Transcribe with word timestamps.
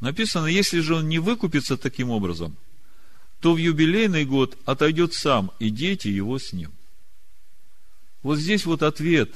Написано, 0.00 0.46
если 0.46 0.80
же 0.80 0.96
он 0.96 1.08
не 1.08 1.18
выкупится 1.18 1.76
таким 1.76 2.10
образом, 2.10 2.56
то 3.40 3.54
в 3.54 3.56
юбилейный 3.56 4.24
год 4.24 4.56
отойдет 4.64 5.14
сам, 5.14 5.50
и 5.58 5.70
дети 5.70 6.08
его 6.08 6.38
с 6.38 6.52
ним. 6.52 6.72
Вот 8.22 8.38
здесь 8.38 8.64
вот 8.64 8.82
ответ. 8.82 9.30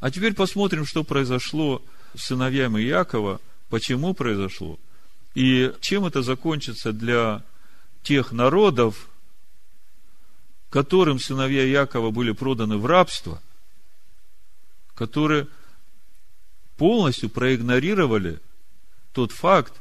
А 0.00 0.10
теперь 0.10 0.34
посмотрим, 0.34 0.86
что 0.86 1.02
произошло 1.02 1.82
с 2.14 2.26
сыновьями 2.26 2.80
Якова, 2.80 3.40
почему 3.68 4.14
произошло, 4.14 4.78
и 5.34 5.72
чем 5.80 6.06
это 6.06 6.22
закончится 6.22 6.92
для 6.92 7.42
тех 8.02 8.32
народов, 8.32 9.08
которым 10.70 11.18
сыновья 11.18 11.64
Якова 11.64 12.10
были 12.10 12.32
проданы 12.32 12.78
в 12.78 12.86
рабство, 12.86 13.42
которые 14.94 15.48
полностью 16.76 17.28
проигнорировали 17.28 18.40
тот 19.12 19.32
факт, 19.32 19.74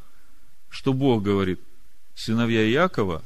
что 0.69 0.93
Бог 0.93 1.23
говорит, 1.23 1.59
сыновья 2.15 2.63
Якова 2.63 3.23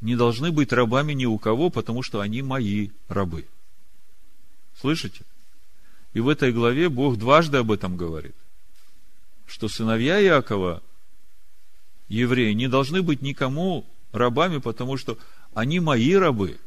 не 0.00 0.16
должны 0.16 0.52
быть 0.52 0.72
рабами 0.72 1.12
ни 1.12 1.26
у 1.26 1.38
кого, 1.38 1.70
потому 1.70 2.02
что 2.02 2.20
они 2.20 2.42
мои 2.42 2.90
рабы. 3.08 3.46
Слышите? 4.80 5.24
И 6.12 6.20
в 6.20 6.28
этой 6.28 6.52
главе 6.52 6.88
Бог 6.88 7.16
дважды 7.18 7.58
об 7.58 7.72
этом 7.72 7.96
говорит, 7.96 8.34
что 9.46 9.68
сыновья 9.68 10.18
Якова, 10.18 10.82
евреи, 12.08 12.52
не 12.52 12.68
должны 12.68 13.02
быть 13.02 13.22
никому 13.22 13.86
рабами, 14.12 14.58
потому 14.58 14.96
что 14.96 15.18
они 15.54 15.80
мои 15.80 16.14
рабы. 16.14 16.58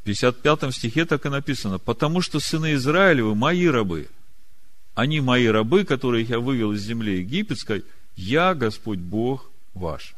В 0.00 0.04
55 0.04 0.74
стихе 0.74 1.04
так 1.04 1.26
и 1.26 1.28
написано, 1.28 1.78
потому 1.78 2.20
что 2.20 2.38
сыны 2.38 2.74
Израилевы 2.74 3.34
мои 3.34 3.66
рабы. 3.66 4.08
Они 4.96 5.20
мои 5.20 5.46
рабы, 5.46 5.84
которых 5.84 6.30
я 6.30 6.40
вывел 6.40 6.72
из 6.72 6.80
земли 6.80 7.18
египетской, 7.18 7.84
я 8.16 8.54
Господь 8.54 8.98
Бог 8.98 9.50
ваш. 9.74 10.14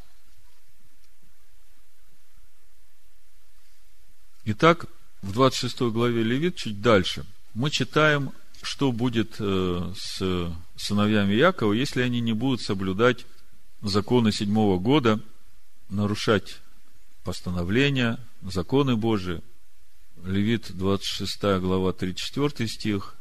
Итак, 4.45 4.85
в 5.21 5.33
26 5.33 5.81
главе 5.91 6.23
Левит, 6.23 6.55
чуть 6.55 6.81
дальше, 6.81 7.25
мы 7.53 7.69
читаем, 7.69 8.31
что 8.61 8.93
будет 8.93 9.35
э, 9.39 9.93
с 9.97 10.55
сыновьями 10.77 11.33
Якова, 11.33 11.73
если 11.73 12.01
они 12.01 12.21
не 12.21 12.31
будут 12.31 12.61
соблюдать 12.61 13.25
законы 13.81 14.31
седьмого 14.31 14.79
года, 14.79 15.19
нарушать 15.89 16.61
постановления, 17.25 18.17
законы 18.43 18.95
Божии. 18.95 19.41
Левит 20.23 20.71
26 20.71 21.59
глава 21.59 21.91
34 21.91 22.69
стих. 22.69 23.18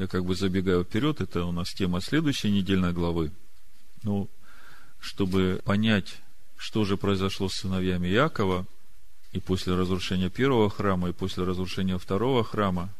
Я 0.00 0.06
как 0.06 0.24
бы 0.24 0.34
забегаю 0.34 0.82
вперед, 0.82 1.20
это 1.20 1.44
у 1.44 1.52
нас 1.52 1.72
тема 1.72 2.00
следующей 2.00 2.50
недельной 2.50 2.92
главы. 2.92 3.30
Ну, 4.02 4.28
чтобы 4.98 5.60
понять, 5.64 6.16
что 6.56 6.84
же 6.84 6.96
произошло 6.96 7.48
с 7.48 7.54
сыновьями 7.54 8.08
Якова– 8.08 8.66
и 9.32 9.38
после 9.38 9.74
разрушения 9.74 10.28
первого 10.28 10.70
храма, 10.70 11.10
и 11.10 11.12
после 11.12 11.44
разрушения 11.44 11.98
второго 11.98 12.42
храма. 12.42 12.90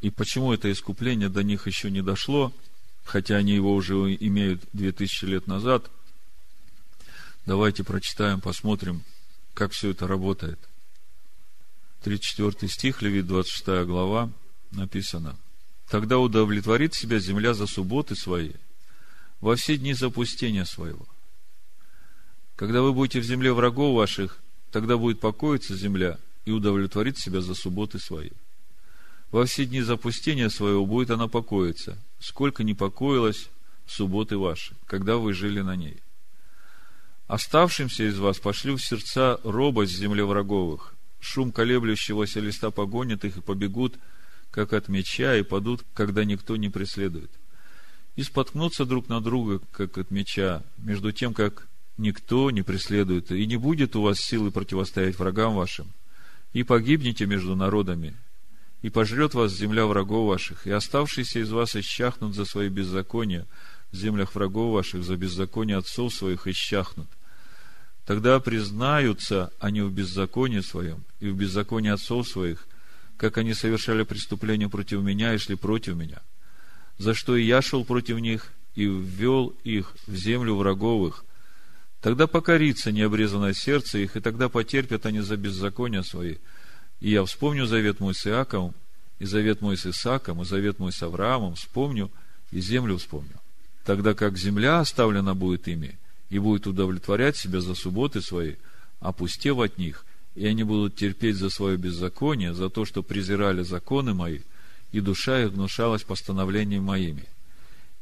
И 0.00 0.10
почему 0.10 0.52
это 0.52 0.70
искупление 0.70 1.28
до 1.28 1.42
них 1.42 1.66
еще 1.66 1.90
не 1.90 2.02
дошло, 2.02 2.52
хотя 3.04 3.36
они 3.36 3.54
его 3.54 3.74
уже 3.74 3.94
имеют 3.94 4.62
две 4.72 4.92
тысячи 4.92 5.24
лет 5.24 5.46
назад. 5.46 5.90
Давайте 7.44 7.84
прочитаем, 7.84 8.40
посмотрим, 8.40 9.04
как 9.54 9.72
все 9.72 9.90
это 9.90 10.06
работает. 10.08 10.58
34 12.02 12.70
стих, 12.70 13.02
Левит 13.02 13.26
26 13.26 13.86
глава, 13.86 14.30
написано. 14.72 15.36
Тогда 15.88 16.18
удовлетворит 16.18 16.94
себя 16.94 17.18
земля 17.18 17.54
за 17.54 17.66
субботы 17.66 18.16
свои, 18.16 18.52
во 19.40 19.56
все 19.56 19.76
дни 19.76 19.92
запустения 19.94 20.64
своего. 20.64 21.06
Когда 22.56 22.82
вы 22.82 22.92
будете 22.92 23.20
в 23.20 23.24
земле 23.24 23.52
врагов 23.52 23.94
ваших, 23.94 24.40
Тогда 24.76 24.98
будет 24.98 25.20
покоиться 25.20 25.74
земля 25.74 26.18
и 26.44 26.50
удовлетворит 26.50 27.18
себя 27.18 27.40
за 27.40 27.54
субботы 27.54 27.98
свои. 27.98 28.28
Во 29.30 29.46
все 29.46 29.64
дни 29.64 29.80
запустения 29.80 30.50
своего 30.50 30.84
будет 30.84 31.10
она 31.10 31.28
покоиться, 31.28 31.96
сколько 32.20 32.62
не 32.62 32.74
покоилась 32.74 33.48
субботы 33.86 34.36
ваши, 34.36 34.74
когда 34.86 35.16
вы 35.16 35.32
жили 35.32 35.60
на 35.60 35.76
ней. 35.76 35.96
Оставшимся 37.26 38.04
из 38.04 38.18
вас 38.18 38.38
пошлю 38.38 38.76
в 38.76 38.84
сердца 38.84 39.40
робость 39.42 39.96
земле 39.96 40.24
враговых, 40.24 40.94
шум 41.20 41.52
колеблющегося 41.52 42.40
листа 42.40 42.70
погонит 42.70 43.24
их 43.24 43.38
и 43.38 43.40
побегут, 43.40 43.94
как 44.56 44.72
от 44.72 44.88
меча, 44.88 45.36
и 45.36 45.42
падут, 45.42 45.84
когда 45.92 46.24
никто 46.24 46.56
не 46.56 46.70
преследует. 46.70 47.30
И 48.16 48.22
споткнутся 48.22 48.86
друг 48.86 49.10
на 49.10 49.20
друга, 49.20 49.60
как 49.70 49.98
от 49.98 50.10
меча, 50.10 50.62
между 50.78 51.12
тем, 51.12 51.34
как 51.34 51.68
никто 51.98 52.50
не 52.50 52.62
преследует, 52.62 53.30
и 53.30 53.44
не 53.44 53.58
будет 53.58 53.94
у 53.96 54.00
вас 54.00 54.16
силы 54.16 54.50
противостоять 54.50 55.18
врагам 55.18 55.54
вашим, 55.54 55.92
и 56.54 56.62
погибнете 56.62 57.26
между 57.26 57.54
народами, 57.54 58.16
и 58.80 58.88
пожрет 58.88 59.34
вас 59.34 59.52
земля 59.52 59.84
врагов 59.84 60.26
ваших, 60.26 60.66
и 60.66 60.70
оставшиеся 60.70 61.40
из 61.40 61.50
вас 61.50 61.76
исчахнут 61.76 62.34
за 62.34 62.46
свои 62.46 62.70
беззакония 62.70 63.44
в 63.92 63.96
землях 63.96 64.34
врагов 64.34 64.72
ваших, 64.72 65.04
за 65.04 65.18
беззаконие 65.18 65.76
отцов 65.76 66.14
своих 66.14 66.46
исчахнут. 66.46 67.08
Тогда 68.06 68.40
признаются 68.40 69.52
они 69.60 69.82
в 69.82 69.92
беззаконии 69.92 70.60
своем 70.60 71.04
и 71.20 71.28
в 71.28 71.36
беззаконии 71.36 71.90
отцов 71.90 72.26
своих, 72.26 72.66
как 73.16 73.38
они 73.38 73.54
совершали 73.54 74.02
преступления 74.02 74.68
против 74.68 75.00
меня 75.00 75.34
и 75.34 75.38
шли 75.38 75.56
против 75.56 75.96
меня, 75.96 76.20
за 76.98 77.14
что 77.14 77.36
и 77.36 77.44
я 77.44 77.62
шел 77.62 77.84
против 77.84 78.18
них 78.18 78.52
и 78.74 78.84
ввел 78.84 79.54
их 79.64 79.94
в 80.06 80.14
землю 80.14 80.56
враговых, 80.56 81.24
Тогда 82.06 82.28
покорится 82.28 82.92
необрезанное 82.92 83.52
сердце 83.52 83.98
их, 83.98 84.16
и 84.16 84.20
тогда 84.20 84.48
потерпят 84.48 85.06
они 85.06 85.20
за 85.20 85.36
беззакония 85.36 86.02
свои. 86.02 86.36
И 87.00 87.10
я 87.10 87.24
вспомню 87.24 87.66
завет 87.66 87.98
мой 87.98 88.14
с 88.14 88.26
Иаковом, 88.28 88.74
и 89.18 89.24
завет 89.24 89.60
мой 89.60 89.76
с 89.76 89.86
Исаком, 89.86 90.40
и 90.40 90.44
завет 90.44 90.78
мой 90.78 90.92
с 90.92 91.02
Авраамом, 91.02 91.56
вспомню, 91.56 92.12
и 92.52 92.60
землю 92.60 92.98
вспомню. 92.98 93.40
Тогда 93.84 94.14
как 94.14 94.38
земля 94.38 94.78
оставлена 94.78 95.34
будет 95.34 95.66
ими, 95.66 95.98
и 96.28 96.38
будет 96.38 96.68
удовлетворять 96.68 97.36
себя 97.36 97.60
за 97.60 97.74
субботы 97.74 98.20
свои, 98.20 98.54
опустев 99.00 99.58
от 99.58 99.76
них, 99.76 100.04
и 100.36 100.46
они 100.46 100.62
будут 100.62 100.94
терпеть 100.94 101.36
за 101.36 101.48
свое 101.50 101.78
беззаконие, 101.78 102.54
за 102.54 102.68
то, 102.68 102.84
что 102.84 103.02
презирали 103.02 103.62
законы 103.62 104.12
мои, 104.14 104.40
и 104.92 105.00
душа 105.00 105.42
их 105.42 105.54
гнушалась 105.54 106.02
постановлениями 106.02 106.82
моими. 106.82 107.24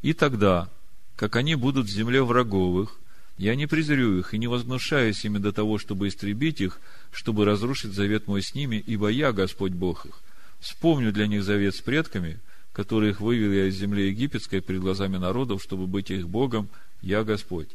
И 0.03 0.13
тогда, 0.13 0.69
как 1.17 1.37
они 1.37 1.55
будут 1.55 1.87
в 1.87 1.91
земле 1.91 2.23
враговых, 2.23 2.99
я 3.39 3.55
не 3.55 3.67
презрю 3.67 4.19
их 4.19 4.35
и 4.35 4.39
не 4.39 4.49
возгнушаюсь 4.49 5.25
ими 5.25 5.39
до 5.39 5.53
того, 5.53 5.79
чтобы 5.79 6.09
истребить 6.09 6.61
их, 6.61 6.81
чтобы 7.13 7.45
разрушить 7.45 7.95
завет 7.95 8.27
мой 8.27 8.43
с 8.43 8.55
ними, 8.55 8.83
ибо 8.85 9.09
я 9.09 9.33
Господь 9.33 9.73
Бог 9.73 10.07
их. 10.07 10.21
Вспомню 10.61 11.13
для 11.13 11.27
них 11.27 11.45
завет 11.45 11.75
с 11.77 11.81
предками, 11.81 12.41
которые 12.73 13.13
их 13.13 13.21
вывел 13.21 13.53
я 13.53 13.67
из 13.67 13.77
земли 13.77 14.09
египетской 14.09 14.61
пред 14.61 14.81
глазами 14.81 15.19
народов, 15.19 15.63
чтобы 15.63 15.87
быть 15.87 16.11
их 16.11 16.29
Богом, 16.29 16.69
я 17.01 17.23
Господь. 17.23 17.69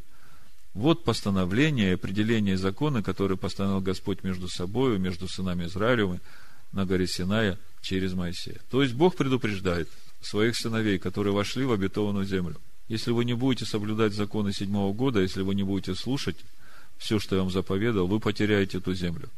Вот 0.74 1.04
постановление 1.04 1.90
и 1.90 1.94
определение 1.94 2.56
закона, 2.56 3.02
которые 3.02 3.36
постановил 3.36 3.80
Господь 3.80 4.22
между 4.22 4.48
собой, 4.48 4.98
между 4.98 5.26
сынами 5.28 5.64
Израилевыми 5.64 6.20
на 6.72 6.86
горе 6.86 7.06
Синая 7.08 7.58
через 7.82 8.12
Моисея. 8.12 8.60
То 8.70 8.82
есть 8.82 8.94
Бог 8.94 9.16
предупреждает 9.16 9.88
своих 10.20 10.56
сыновей, 10.56 10.98
которые 10.98 11.34
вошли 11.34 11.64
в 11.64 11.72
обетованную 11.72 12.24
землю. 12.24 12.56
Если 12.88 13.10
вы 13.10 13.24
не 13.24 13.34
будете 13.34 13.64
соблюдать 13.64 14.14
законы 14.14 14.52
седьмого 14.52 14.92
года, 14.92 15.20
если 15.20 15.42
вы 15.42 15.54
не 15.54 15.62
будете 15.62 15.94
слушать 15.94 16.36
все, 16.98 17.18
что 17.18 17.36
я 17.36 17.42
вам 17.42 17.50
заповедал, 17.50 18.06
вы 18.06 18.20
потеряете 18.20 18.78
эту 18.78 18.94
землю. 18.94 19.28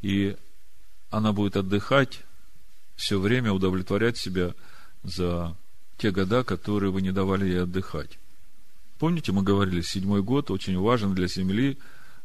И 0.00 0.36
она 1.10 1.32
будет 1.32 1.56
отдыхать 1.56 2.20
все 2.96 3.20
время, 3.20 3.52
удовлетворять 3.52 4.18
себя 4.18 4.54
за 5.04 5.56
те 5.98 6.10
года, 6.10 6.42
которые 6.42 6.90
вы 6.90 7.02
не 7.02 7.12
давали 7.12 7.46
ей 7.46 7.62
отдыхать. 7.62 8.18
Помните, 9.02 9.32
мы 9.32 9.42
говорили, 9.42 9.80
седьмой 9.80 10.22
год 10.22 10.52
очень 10.52 10.78
важен 10.78 11.12
для 11.12 11.26
земли, 11.26 11.76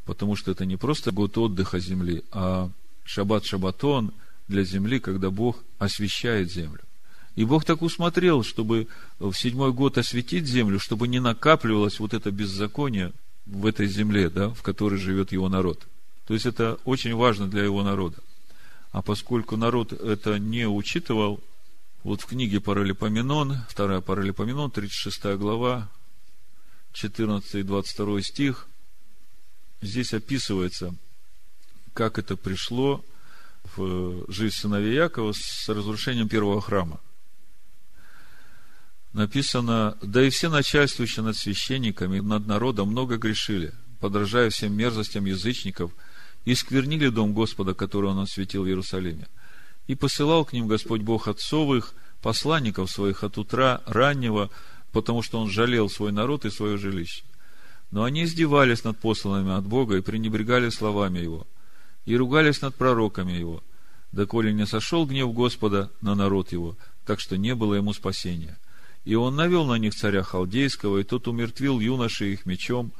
потому 0.05 0.35
что 0.35 0.51
это 0.51 0.63
не 0.63 0.77
просто 0.77 1.11
год 1.11 1.35
отдыха 1.35 1.79
земли, 1.79 2.23
а 2.31 2.69
шаббат-шаббатон 3.03 4.13
для 4.47 4.63
земли, 4.63 4.99
когда 4.99 5.31
Бог 5.31 5.57
освещает 5.79 6.51
землю. 6.51 6.81
И 7.35 7.45
Бог 7.45 7.65
так 7.65 7.81
усмотрел, 7.81 8.43
чтобы 8.43 8.87
в 9.17 9.33
седьмой 9.33 9.73
год 9.73 9.97
осветить 9.97 10.45
землю, 10.45 10.79
чтобы 10.79 11.07
не 11.07 11.19
накапливалось 11.19 11.99
вот 11.99 12.13
это 12.13 12.29
беззаконие 12.29 13.11
в 13.47 13.65
этой 13.65 13.87
земле, 13.87 14.29
да, 14.29 14.49
в 14.49 14.61
которой 14.61 14.99
живет 14.99 15.31
его 15.31 15.49
народ. 15.49 15.87
То 16.27 16.35
есть 16.35 16.45
это 16.45 16.77
очень 16.85 17.15
важно 17.15 17.47
для 17.47 17.63
его 17.63 17.81
народа. 17.81 18.17
А 18.91 19.01
поскольку 19.01 19.57
народ 19.57 19.93
это 19.93 20.37
не 20.37 20.67
учитывал, 20.67 21.39
вот 22.03 22.21
в 22.21 22.27
книге 22.27 22.59
Паралипоменон, 22.59 23.57
вторая 23.67 24.01
Паралипоменон, 24.01 24.69
36 24.69 25.39
глава, 25.39 25.89
14 26.97 27.55
и 27.55 27.63
22 27.63 28.21
стих, 28.23 28.67
здесь 29.81 30.13
описывается, 30.13 30.95
как 31.93 32.17
это 32.17 32.35
пришло 32.35 33.05
в 33.75 34.31
жизнь 34.31 34.55
сыновей 34.55 34.95
Якова 34.95 35.31
с 35.33 35.69
разрушением 35.69 36.27
первого 36.27 36.59
храма. 36.59 36.99
написано, 39.13 39.95
да 40.01 40.23
и 40.23 40.31
все 40.31 40.49
начальствующие 40.49 41.23
над 41.23 41.37
священниками, 41.37 42.19
над 42.19 42.47
народом 42.47 42.89
много 42.89 43.17
грешили, 43.17 43.73
подражая 43.99 44.49
всем 44.49 44.73
мерзостям 44.73 45.25
язычников, 45.25 45.91
и 46.45 46.55
сквернили 46.55 47.09
дом 47.09 47.33
Господа, 47.33 47.75
который 47.75 48.09
он 48.09 48.19
осветил 48.19 48.63
в 48.63 48.67
Иерусалиме. 48.67 49.27
И 49.85 49.93
посылал 49.93 50.45
к 50.45 50.53
ним 50.53 50.67
Господь 50.67 51.01
Бог 51.01 51.27
отцовых, 51.27 51.93
посланников 52.21 52.89
своих 52.89 53.23
от 53.23 53.37
утра 53.37 53.81
раннего, 53.85 54.49
потому 54.91 55.21
что 55.21 55.39
он 55.39 55.49
жалел 55.49 55.89
свой 55.89 56.11
народ 56.11 56.45
и 56.45 56.49
свое 56.49 56.77
жилище. 56.77 57.23
Но 57.91 58.03
они 58.03 58.23
издевались 58.23 58.83
над 58.83 58.97
посланными 58.97 59.55
от 59.57 59.65
Бога 59.65 59.97
и 59.97 60.01
пренебрегали 60.01 60.69
словами 60.69 61.19
Его, 61.19 61.47
и 62.05 62.15
ругались 62.15 62.61
над 62.61 62.75
пророками 62.75 63.33
Его, 63.33 63.63
доколе 64.11 64.53
не 64.53 64.65
сошел 64.65 65.05
гнев 65.05 65.33
Господа 65.33 65.91
на 66.01 66.15
народ 66.15 66.51
Его, 66.51 66.75
так 67.05 67.19
что 67.19 67.37
не 67.37 67.55
было 67.55 67.75
ему 67.75 67.93
спасения. 67.93 68.57
И 69.05 69.15
он 69.15 69.35
навел 69.37 69.65
на 69.65 69.75
них 69.75 69.95
царя 69.95 70.21
Халдейского, 70.21 70.97
и 70.99 71.03
тот 71.03 71.27
умертвил 71.29 71.79
юношей 71.79 72.33
их 72.33 72.45
мечом, 72.45 72.91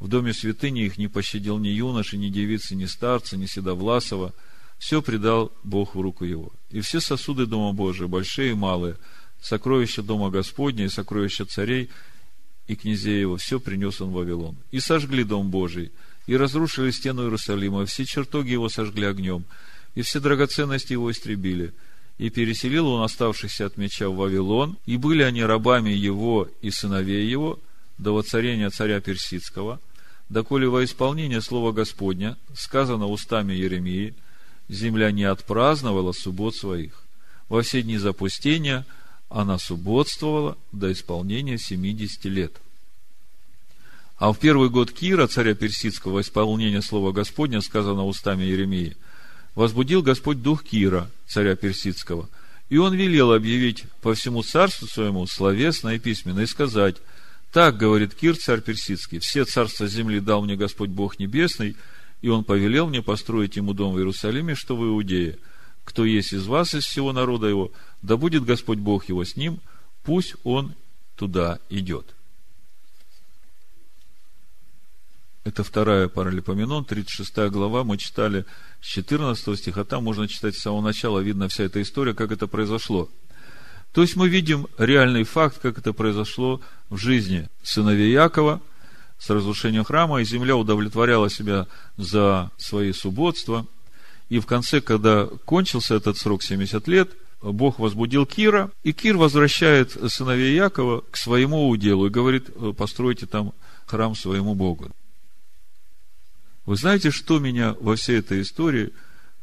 в 0.00 0.08
доме 0.08 0.32
святыни 0.32 0.84
их 0.84 0.98
не 0.98 1.06
пощадил 1.06 1.58
ни 1.58 1.68
юноши, 1.68 2.16
ни 2.16 2.28
девицы, 2.28 2.74
ни 2.74 2.86
старца, 2.86 3.36
ни 3.36 3.46
седовласова, 3.46 4.34
все 4.76 5.00
предал 5.00 5.52
Бог 5.62 5.94
в 5.94 6.00
руку 6.00 6.24
его. 6.24 6.50
И 6.70 6.80
все 6.80 6.98
сосуды 6.98 7.46
Дома 7.46 7.72
Божия, 7.72 8.08
большие 8.08 8.50
и 8.50 8.54
малые, 8.54 8.96
сокровища 9.42 10.02
Дома 10.02 10.30
Господня 10.30 10.84
и 10.84 10.88
сокровища 10.88 11.44
царей 11.44 11.90
и 12.68 12.76
князей 12.76 13.20
его, 13.20 13.36
все 13.36 13.60
принес 13.60 14.00
он 14.00 14.10
в 14.10 14.12
Вавилон. 14.14 14.56
И 14.70 14.80
сожгли 14.80 15.24
Дом 15.24 15.50
Божий, 15.50 15.90
и 16.26 16.36
разрушили 16.36 16.90
стену 16.92 17.24
Иерусалима, 17.24 17.84
все 17.84 18.04
чертоги 18.04 18.52
его 18.52 18.68
сожгли 18.68 19.04
огнем, 19.04 19.44
и 19.94 20.02
все 20.02 20.20
драгоценности 20.20 20.92
его 20.92 21.10
истребили. 21.10 21.74
И 22.18 22.30
переселил 22.30 22.86
он 22.86 23.02
оставшихся 23.02 23.66
от 23.66 23.76
меча 23.76 24.08
в 24.08 24.16
Вавилон, 24.16 24.78
и 24.86 24.96
были 24.96 25.22
они 25.22 25.42
рабами 25.42 25.90
его 25.90 26.48
и 26.60 26.70
сыновей 26.70 27.28
его, 27.28 27.58
до 27.98 28.14
воцарения 28.14 28.70
царя 28.70 29.00
Персидского, 29.00 29.80
доколе 30.28 30.68
во 30.68 30.84
исполнение 30.84 31.40
слова 31.40 31.72
Господня, 31.72 32.36
сказано 32.54 33.06
устами 33.06 33.52
Еремии, 33.52 34.14
земля 34.68 35.10
не 35.10 35.24
отпраздновала 35.24 36.12
суббот 36.12 36.54
своих. 36.54 37.02
Во 37.48 37.62
все 37.62 37.82
дни 37.82 37.98
запустения 37.98 38.86
она 39.34 39.58
субботствовала 39.58 40.58
до 40.72 40.92
исполнения 40.92 41.58
70 41.58 42.24
лет. 42.26 42.52
А 44.18 44.32
в 44.32 44.38
первый 44.38 44.68
год 44.68 44.92
Кира, 44.92 45.26
царя 45.26 45.54
Персидского, 45.54 46.20
исполнение 46.20 46.82
слова 46.82 47.12
Господня, 47.12 47.60
сказано 47.60 48.04
устами 48.04 48.44
Еремии, 48.44 48.96
возбудил 49.54 50.02
Господь 50.02 50.42
дух 50.42 50.62
Кира, 50.62 51.10
царя 51.26 51.56
Персидского, 51.56 52.28
и 52.68 52.76
он 52.76 52.94
велел 52.94 53.32
объявить 53.32 53.84
по 54.00 54.14
всему 54.14 54.42
царству 54.42 54.86
своему 54.86 55.26
словесно 55.26 55.90
и 55.90 55.98
письменно, 55.98 56.40
и 56.40 56.46
сказать, 56.46 56.96
так 57.52 57.76
говорит 57.76 58.14
Кир, 58.14 58.36
царь 58.36 58.60
Персидский, 58.60 59.18
все 59.18 59.44
царства 59.44 59.86
земли 59.86 60.20
дал 60.20 60.42
мне 60.42 60.56
Господь 60.56 60.90
Бог 60.90 61.18
Небесный, 61.18 61.76
и 62.20 62.28
он 62.28 62.44
повелел 62.44 62.86
мне 62.86 63.02
построить 63.02 63.56
ему 63.56 63.72
дом 63.74 63.94
в 63.94 63.98
Иерусалиме, 63.98 64.54
что 64.54 64.76
в 64.76 64.84
Иудее. 64.84 65.38
Кто 65.84 66.04
есть 66.04 66.32
из 66.32 66.46
вас, 66.46 66.74
из 66.74 66.84
всего 66.84 67.12
народа 67.12 67.46
его, 67.46 67.72
да 68.02 68.16
будет 68.16 68.44
Господь 68.44 68.78
Бог 68.78 69.08
его 69.08 69.24
с 69.24 69.36
ним, 69.36 69.60
пусть 70.04 70.34
он 70.44 70.74
туда 71.16 71.58
идет. 71.70 72.06
Это 75.44 75.64
вторая 75.64 76.06
паралипоменон, 76.06 76.84
36 76.84 77.50
глава, 77.50 77.82
мы 77.82 77.98
читали 77.98 78.44
с 78.80 78.86
14 78.86 79.58
стиха, 79.58 79.82
там 79.84 80.04
можно 80.04 80.28
читать 80.28 80.54
с 80.54 80.60
самого 80.60 80.82
начала, 80.82 81.18
видно 81.18 81.48
вся 81.48 81.64
эта 81.64 81.82
история, 81.82 82.14
как 82.14 82.30
это 82.30 82.46
произошло. 82.46 83.08
То 83.92 84.02
есть 84.02 84.14
мы 84.14 84.28
видим 84.28 84.68
реальный 84.78 85.24
факт, 85.24 85.58
как 85.60 85.78
это 85.78 85.92
произошло 85.92 86.60
в 86.88 86.96
жизни 86.96 87.48
сыновей 87.62 88.12
Якова 88.12 88.62
с 89.18 89.28
разрушением 89.30 89.84
храма, 89.84 90.20
и 90.20 90.24
земля 90.24 90.56
удовлетворяла 90.56 91.28
себя 91.28 91.66
за 91.96 92.50
свои 92.56 92.92
субботства. 92.92 93.66
И 94.32 94.38
в 94.38 94.46
конце, 94.46 94.80
когда 94.80 95.26
кончился 95.44 95.94
этот 95.94 96.16
срок 96.16 96.42
70 96.42 96.88
лет, 96.88 97.10
Бог 97.42 97.78
возбудил 97.78 98.24
Кира, 98.24 98.70
и 98.82 98.94
Кир 98.94 99.18
возвращает 99.18 99.90
сыновей 100.10 100.56
Якова 100.56 101.04
к 101.10 101.18
своему 101.18 101.68
уделу 101.68 102.06
и 102.06 102.10
говорит, 102.10 102.48
постройте 102.78 103.26
там 103.26 103.52
храм 103.84 104.14
своему 104.14 104.54
Богу. 104.54 104.90
Вы 106.64 106.76
знаете, 106.76 107.10
что 107.10 107.40
меня 107.40 107.76
во 107.78 107.94
всей 107.94 108.20
этой 108.20 108.40
истории 108.40 108.94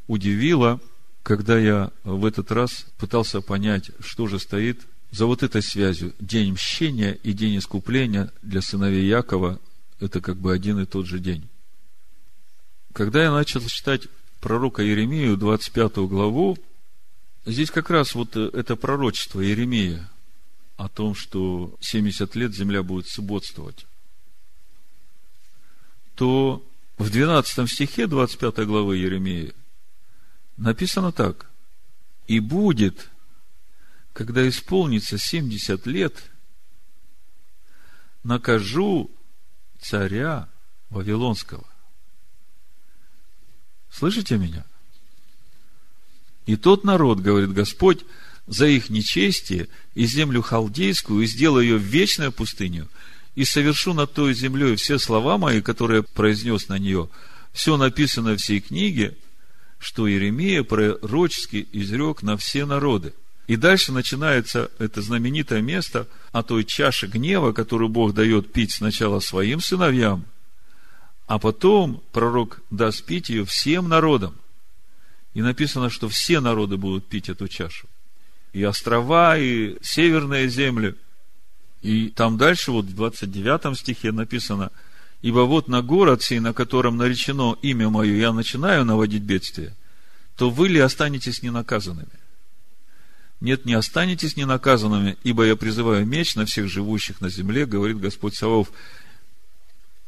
удивило, 0.08 0.80
когда 1.22 1.60
я 1.60 1.92
в 2.04 2.26
этот 2.26 2.52
раз 2.52 2.88
пытался 2.98 3.42
понять, 3.42 3.92
что 4.00 4.26
же 4.26 4.40
стоит 4.40 4.88
за 5.12 5.28
вот 5.28 5.44
этой 5.44 5.62
связью. 5.62 6.16
День 6.20 6.54
мщения 6.54 7.12
и 7.22 7.34
день 7.34 7.60
искупления 7.60 8.32
для 8.42 8.64
сыновей 8.64 9.06
Якова– 9.06 9.60
это 10.00 10.20
как 10.20 10.38
бы 10.38 10.52
один 10.52 10.80
и 10.80 10.88
тот 10.88 11.06
же 11.06 11.20
день. 11.20 11.48
Когда 12.92 13.22
я 13.22 13.32
начал 13.32 13.62
читать 13.68 14.08
пророка 14.40 14.82
Еремию, 14.82 15.38
25 15.38 15.98
главу, 16.08 16.58
здесь 17.46 17.72
как 17.72 17.90
раз 17.90 18.16
вот 18.16 18.36
это 18.36 18.76
пророчество 18.76 19.42
Еремия 19.42 20.10
о 20.78 20.88
том, 20.88 21.16
что 21.16 21.76
70 21.82 22.36
лет 22.36 22.56
земля 22.56 22.84
будет 22.84 23.08
субботствовать, 23.08 23.86
то 26.16 26.66
в 26.98 27.10
12 27.10 27.70
стихе 27.70 28.08
25 28.08 28.66
главы 28.66 28.98
Еремии 28.98 29.54
написано 30.58 31.12
так. 31.12 31.50
И 32.28 32.40
будет, 32.40 33.10
когда 34.14 34.48
исполнится 34.48 35.18
70 35.18 35.86
лет, 35.88 36.24
накажу 38.24 39.10
царя 39.80 40.48
Вавилонского. 40.90 41.66
Слышите 43.92 44.38
меня? 44.38 44.66
И 46.46 46.56
тот 46.56 46.84
народ, 46.84 47.20
говорит 47.20 47.54
Господь, 47.54 48.00
за 48.48 48.66
их 48.66 48.90
нечестие 48.90 49.68
и 49.94 50.06
землю 50.06 50.42
халдейскую, 50.42 51.22
и 51.22 51.28
сделаю 51.28 51.64
ее 51.64 51.78
вечной 51.78 52.32
пустыню, 52.32 52.88
и 53.36 53.46
совершу 53.46 53.94
над 53.94 54.14
той 54.14 54.34
землей 54.34 54.76
все 54.76 54.98
слова 54.98 55.38
мои, 55.38 55.62
которые 55.62 56.02
произнес 56.04 56.68
на 56.68 56.80
нее, 56.80 57.10
все 57.54 57.78
написано 57.78 58.34
в 58.34 58.38
всей 58.38 58.60
книге, 58.60 59.16
что 59.78 60.10
Иеремия 60.10 60.64
пророчески 60.64 61.68
изрек 61.72 62.22
на 62.24 62.38
все 62.38 62.66
народы. 62.66 63.14
И 63.48 63.56
дальше 63.56 63.92
начинается 63.92 64.70
это 64.78 65.02
знаменитое 65.02 65.62
место 65.62 66.08
о 66.32 66.44
той 66.44 66.64
чаше 66.66 67.08
гнева, 67.08 67.52
которую 67.52 67.90
Бог 67.90 68.14
дает 68.14 68.52
пить 68.52 68.74
сначала 68.74 69.20
своим 69.20 69.62
сыновьям, 69.62 70.26
а 71.30 71.40
потом 71.40 72.04
пророк 72.12 72.62
даст 72.70 73.06
пить 73.06 73.30
ее 73.30 73.46
всем 73.46 73.88
народам. 73.88 74.36
И 75.34 75.42
написано, 75.42 75.90
что 75.90 76.10
все 76.10 76.42
народы 76.42 76.76
будут 76.76 77.08
пить 77.08 77.30
эту 77.30 77.48
чашу. 77.48 77.88
И 78.52 78.64
острова, 78.64 79.38
и 79.38 79.78
северные 79.82 80.50
земли– 80.50 80.96
и 81.82 82.10
там 82.10 82.38
дальше, 82.38 82.72
вот 82.72 82.86
в 82.86 82.96
29 82.96 83.78
стихе 83.78 84.12
написано, 84.12 84.72
«Ибо 85.22 85.40
вот 85.40 85.68
на 85.68 85.82
город 85.82 86.24
сей, 86.24 86.40
на 86.40 86.54
котором 86.54 86.98
наречено 86.98 87.58
имя 87.62 87.90
мое, 87.90 88.16
я 88.16 88.34
начинаю 88.34 88.86
наводить 88.86 89.24
бедствие, 89.24 89.76
то 90.36 90.50
вы 90.50 90.70
ли 90.70 90.80
останетесь 90.80 91.42
ненаказанными? 91.42 92.08
Нет, 93.42 93.66
не 93.66 93.74
останетесь 93.74 94.36
ненаказанными, 94.36 95.18
ибо 95.24 95.46
я 95.46 95.56
призываю 95.56 96.06
меч 96.06 96.36
на 96.36 96.46
всех 96.46 96.68
живущих 96.68 97.22
на 97.22 97.30
земле, 97.30 97.66
говорит 97.66 98.00
Господь 98.00 98.36
Савов. 98.36 98.72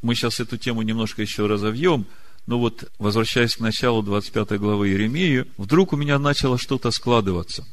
Мы 0.01 0.15
сейчас 0.15 0.39
эту 0.39 0.57
тему 0.57 0.81
немножко 0.81 1.21
еще 1.21 1.45
разовьем, 1.45 2.05
но 2.47 2.59
вот, 2.59 2.91
возвращаясь 2.97 3.55
к 3.55 3.59
началу 3.59 4.01
25 4.01 4.59
главы 4.59 4.89
Еремии, 4.89 5.45
вдруг 5.57 5.93
у 5.93 5.97
меня 5.97 6.17
начало 6.17 6.57
что-то 6.57 6.91
складываться. 6.91 7.67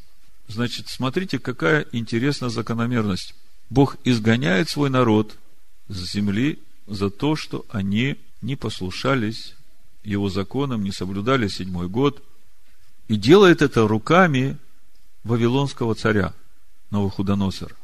Значит, 0.47 0.88
смотрите, 0.88 1.38
какая 1.38 1.87
интересная 1.92 2.50
закономерность. 2.50 3.35
Бог 3.70 3.97
изгоняет 4.04 4.68
свой 4.68 4.90
народ 4.90 5.37
с 5.88 6.12
земли 6.12 6.58
за 6.87 7.11
то, 7.11 7.37
что 7.37 7.64
они 7.70 8.16
не 8.40 8.56
послушались 8.56 9.54
его 10.04 10.30
законам, 10.30 10.82
не 10.82 10.92
соблюдали 10.92 11.49
седьмой 11.49 11.88
год, 11.88 12.23
и 13.08 13.16
делает 13.16 13.62
это 13.62 13.87
руками 13.88 14.56
Вавилонского 15.25 15.94
царя 15.94 16.35
Новохудоносора. 16.90 17.76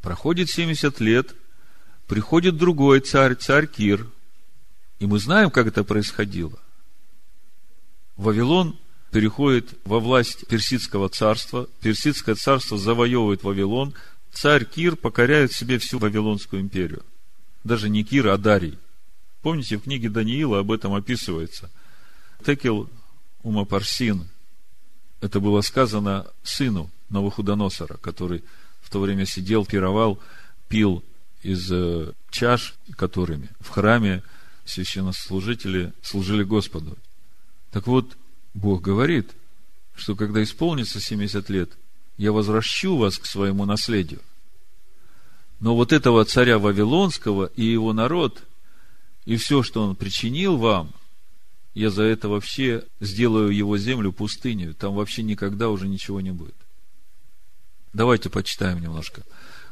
Проходит 0.00 0.50
70 0.50 1.00
лет, 1.00 1.34
приходит 2.12 2.58
другой 2.58 3.00
царь, 3.00 3.36
царь 3.36 3.66
Кир, 3.66 4.06
и 4.98 5.06
мы 5.06 5.18
знаем, 5.18 5.50
как 5.50 5.66
это 5.66 5.82
происходило. 5.82 6.58
Вавилон 8.18 8.78
переходит 9.10 9.72
во 9.86 9.98
власть 9.98 10.46
Персидского 10.46 11.08
царства, 11.08 11.70
Персидское 11.80 12.34
царство 12.34 12.76
завоевывает 12.76 13.42
Вавилон– 13.44 13.94
царь 14.30 14.66
Кир 14.66 14.96
покоряет 14.96 15.52
себе 15.52 15.78
всю 15.78 15.98
Вавилонскую 15.98 16.60
империю. 16.60 17.02
Даже 17.64 17.88
не 17.88 18.04
Кир, 18.04 18.28
а 18.28 18.36
Дарий. 18.36 18.78
Помните, 19.40 19.78
в 19.78 19.84
книге 19.84 20.10
Даниила 20.10 20.58
об 20.58 20.70
этом 20.70 20.92
описывается. 20.92 21.70
Текел 22.44 22.90
Умапарсин, 23.42 24.28
это 25.22 25.40
было 25.40 25.62
сказано 25.62 26.26
сыну 26.42 26.90
Новохудоносора, 27.08 27.96
который 27.96 28.44
в 28.82 28.90
то 28.90 29.00
время 29.00 29.24
сидел, 29.24 29.64
пировал, 29.64 30.20
пил 30.68 31.02
из 31.42 31.70
э, 31.70 32.12
чаш, 32.30 32.74
которыми 32.96 33.48
в 33.60 33.68
храме 33.68 34.22
священнослужители 34.64 35.92
служили 36.02 36.44
Господу. 36.44 36.96
Так 37.70 37.86
вот, 37.86 38.16
Бог 38.54 38.82
говорит, 38.82 39.32
что 39.94 40.14
когда 40.14 40.42
исполнится 40.42 41.00
70 41.00 41.48
лет, 41.50 41.70
я 42.16 42.32
возвращу 42.32 42.96
вас 42.96 43.18
к 43.18 43.26
своему 43.26 43.64
наследию. 43.64 44.20
Но 45.60 45.76
вот 45.76 45.92
этого 45.92 46.24
царя 46.24 46.58
Вавилонского 46.58 47.50
и 47.56 47.64
его 47.64 47.92
народ, 47.92 48.42
и 49.24 49.36
все, 49.36 49.62
что 49.62 49.82
он 49.82 49.96
причинил 49.96 50.56
вам, 50.56 50.92
я 51.74 51.90
за 51.90 52.02
это 52.02 52.28
вообще 52.28 52.84
сделаю 53.00 53.50
его 53.50 53.78
землю 53.78 54.12
пустыней. 54.12 54.74
Там 54.74 54.94
вообще 54.94 55.22
никогда 55.22 55.70
уже 55.70 55.88
ничего 55.88 56.20
не 56.20 56.32
будет. 56.32 56.54
Давайте 57.92 58.28
почитаем 58.28 58.80
немножко. 58.80 59.22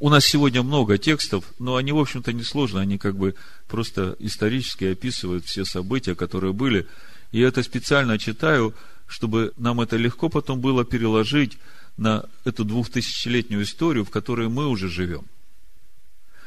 У 0.02 0.08
нас 0.08 0.24
сегодня 0.24 0.62
много 0.62 0.96
текстов, 0.96 1.44
но 1.58 1.76
они, 1.76 1.92
в 1.92 1.98
общем-то, 1.98 2.32
не 2.32 2.42
сложны. 2.42 2.78
Они 2.78 2.96
как 2.96 3.16
бы 3.16 3.34
просто 3.68 4.16
исторически 4.18 4.84
описывают 4.84 5.44
все 5.44 5.66
события, 5.66 6.14
которые 6.14 6.54
были. 6.54 6.86
И 7.32 7.40
это 7.40 7.62
специально 7.62 8.18
читаю, 8.18 8.74
чтобы 9.06 9.52
нам 9.58 9.78
это 9.82 9.98
легко 9.98 10.30
потом 10.30 10.60
было 10.60 10.86
переложить 10.86 11.58
на 11.98 12.24
эту 12.44 12.64
двухтысячелетнюю 12.64 13.62
историю, 13.62 14.06
в 14.06 14.10
которой 14.10 14.48
мы 14.48 14.68
уже 14.68 14.88
живем. 14.88 15.26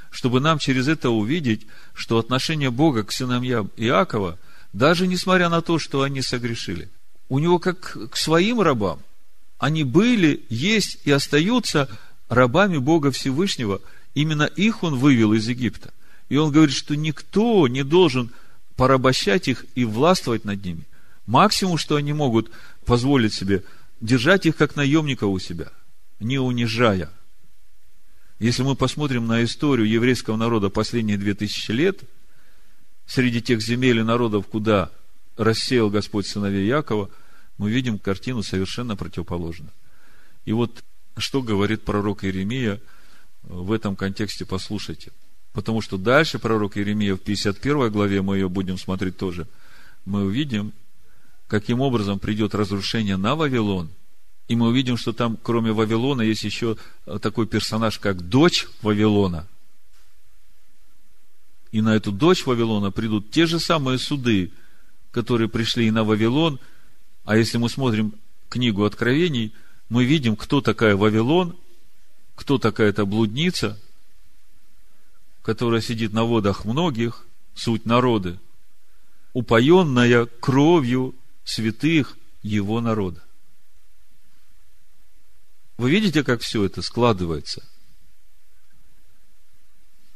Чтобы 0.10 0.40
нам 0.40 0.58
через 0.58 0.88
это 0.88 1.12
увидеть, 1.12 1.68
что 1.94 2.18
отношение 2.18 2.72
Бога 2.72 3.04
к 3.04 3.12
сыновьям 3.12 3.70
Иакова, 3.78 4.40
даже 4.74 5.06
несмотря 5.06 5.50
на 5.50 5.62
то, 5.62 5.78
что 5.78 6.02
они 6.02 6.24
согрешили, 6.24 6.90
у 7.30 7.38
него 7.38 7.60
как 7.60 7.98
к 8.10 8.18
своим 8.18 8.62
рабам, 8.62 9.00
они 9.60 9.84
были, 9.84 10.44
есть 10.50 11.00
и 11.06 11.12
остаются 11.12 11.88
рабами 12.30 12.78
Бога 12.78 13.12
Всевышнего. 13.12 13.82
Именно 14.14 14.44
их 14.44 14.84
он 14.84 14.96
вывел 14.96 15.34
из 15.34 15.48
Египта. 15.48 15.94
И 16.30 16.38
он 16.38 16.52
говорит, 16.52 16.76
что 16.76 16.96
никто 16.96 17.68
не 17.68 17.84
должен 17.84 18.32
порабощать 18.76 19.48
их 19.48 19.66
и 19.76 19.86
властвовать 19.86 20.46
над 20.46 20.64
ними. 20.64 20.84
Максимум, 21.26 21.78
что 21.78 21.96
они 21.96 22.14
могут 22.14 22.52
позволить 22.86 23.34
себе, 23.34 23.64
держать 24.02 24.46
их 24.46 24.58
как 24.58 24.76
наемника 24.76 25.26
у 25.26 25.40
себя, 25.40 25.72
не 26.20 26.38
унижая. 26.38 27.10
Если 28.40 28.64
мы 28.64 28.76
посмотрим 28.76 29.28
на 29.28 29.44
историю 29.44 29.88
еврейского 29.88 30.36
народа 30.36 30.70
последние 30.70 31.18
две 31.18 31.34
тысячи 31.34 31.72
лет, 31.72 32.02
среди 33.06 33.42
тех 33.42 33.62
земель 33.62 34.00
и 34.00 34.04
народов, 34.04 34.48
куда 34.48 34.92
рассеял 35.38 35.90
Господь 35.90 36.28
сыновей 36.28 36.68
Якова, 36.68 37.10
мы 37.58 37.72
видим 37.72 38.00
картину 38.00 38.44
совершенно 38.44 38.96
противоположную. 38.96 39.72
И 40.46 40.52
вот 40.52 40.84
что 41.18 41.42
говорит 41.42 41.84
пророк 41.84 42.24
Иеремия 42.24 42.82
в 43.44 43.72
этом 43.72 43.96
контексте, 43.96 44.46
послушайте. 44.46 45.12
Потому 45.54 45.82
что 45.82 45.98
дальше 45.98 46.40
пророк 46.40 46.78
Иеремия 46.78 47.16
в 47.16 47.20
51 47.20 47.92
главе, 47.92 48.22
мы 48.22 48.38
ее 48.38 48.50
будем 48.50 48.78
смотреть 48.78 49.18
тоже, 49.18 49.48
мы 50.06 50.24
увидим, 50.24 50.74
каким 51.48 51.82
образом 51.82 52.20
придет 52.20 52.56
разрушение 52.56 53.18
на 53.18 53.36
Вавилон. 53.36 53.90
И 54.48 54.56
мы 54.56 54.68
увидим, 54.68 54.98
что 54.98 55.14
там, 55.14 55.38
кроме 55.42 55.72
Вавилона, 55.72 56.22
есть 56.22 56.44
еще 56.44 56.78
такой 57.22 57.48
персонаж, 57.48 58.00
как 58.00 58.28
дочь 58.28 58.68
Вавилона. 58.82 59.48
И 61.72 61.82
на 61.82 61.96
эту 61.96 62.12
дочь 62.12 62.46
Вавилона 62.46 62.92
придут 62.92 63.32
те 63.32 63.46
же 63.46 63.60
самые 63.60 63.98
суды, 64.00 64.52
которые 65.12 65.48
пришли 65.48 65.88
и 65.88 65.92
на 65.92 66.04
Вавилон. 66.04 66.60
А 67.24 67.38
если 67.38 67.58
мы 67.58 67.70
смотрим 67.70 68.14
книгу 68.50 68.84
Откровений, 68.84 69.54
мы 69.90 70.06
видим, 70.06 70.36
кто 70.36 70.62
такая 70.62 70.96
Вавилон, 70.96 71.58
кто 72.36 72.58
такая 72.58 72.90
эта 72.90 73.06
блудница, 73.06 73.80
которая 75.42 75.82
сидит 75.82 76.14
на 76.14 76.24
водах 76.24 76.66
многих, 76.66 77.26
суть 77.54 77.86
народы, 77.86 78.40
упоенная 79.34 80.26
кровью 80.26 81.16
святых 81.44 82.18
его 82.42 82.82
народа. 82.82 83.22
Вы 85.78 85.92
видите, 85.92 86.24
как 86.24 86.42
все 86.42 86.64
это 86.64 86.82
складывается? 86.82 87.64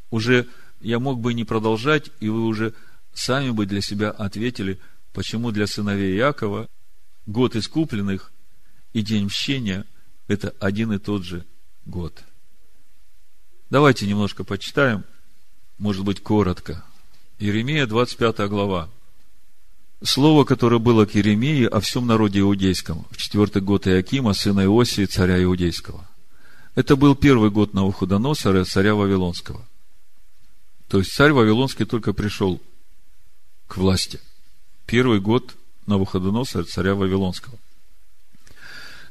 Уже 0.09 0.47
я 0.79 0.99
мог 0.99 1.19
бы 1.19 1.33
не 1.33 1.43
продолжать, 1.43 2.11
и 2.19 2.29
вы 2.29 2.45
уже 2.45 2.73
сами 3.13 3.49
бы 3.49 3.65
для 3.65 3.81
себя 3.81 4.11
ответили, 4.11 4.79
почему 5.11 5.51
для 5.51 5.67
сыновей 5.67 6.15
Якова 6.15 6.69
год 7.25 7.55
искупленных 7.55 8.31
и 8.97 9.03
день 9.03 9.25
мщения– 9.25 9.85
это 10.27 10.55
один 10.59 10.91
и 10.91 10.97
тот 10.97 11.23
же 11.23 11.45
год. 11.85 12.23
Давайте 13.69 14.07
немножко 14.07 14.43
почитаем, 14.43 15.03
может 15.77 16.03
быть, 16.03 16.23
коротко. 16.23 16.83
Иеремия, 17.37 17.85
25 17.85 18.49
глава. 18.49 18.89
Слово, 20.03 20.45
которое 20.45 20.79
было 20.79 21.05
к 21.05 21.15
Иеремии 21.15 21.65
о 21.65 21.79
всем 21.79 22.07
народе 22.07 22.39
иудейском 22.39 23.05
в 23.11 23.17
четвертый 23.17 23.61
год 23.61 23.87
Иакима, 23.87 24.33
сына 24.33 24.61
Иосии, 24.61 25.05
царя 25.05 25.43
иудейского. 25.43 26.03
Это 26.73 26.95
был 26.95 27.15
первый 27.15 27.51
год 27.51 27.75
Навуходоносора, 27.75 28.65
царя 28.65 28.95
Вавилонского. 28.95 29.63
То 30.87 30.97
есть 30.97 31.11
царь 31.13 31.33
Вавилонский 31.33 31.85
только 31.85 32.13
пришел 32.13 32.59
к 33.67 33.77
власти. 33.77 34.19
Первый 34.87 35.19
год 35.19 35.55
Навуходоносора, 35.85 36.63
царя 36.63 36.95
Вавилонского 36.95 37.59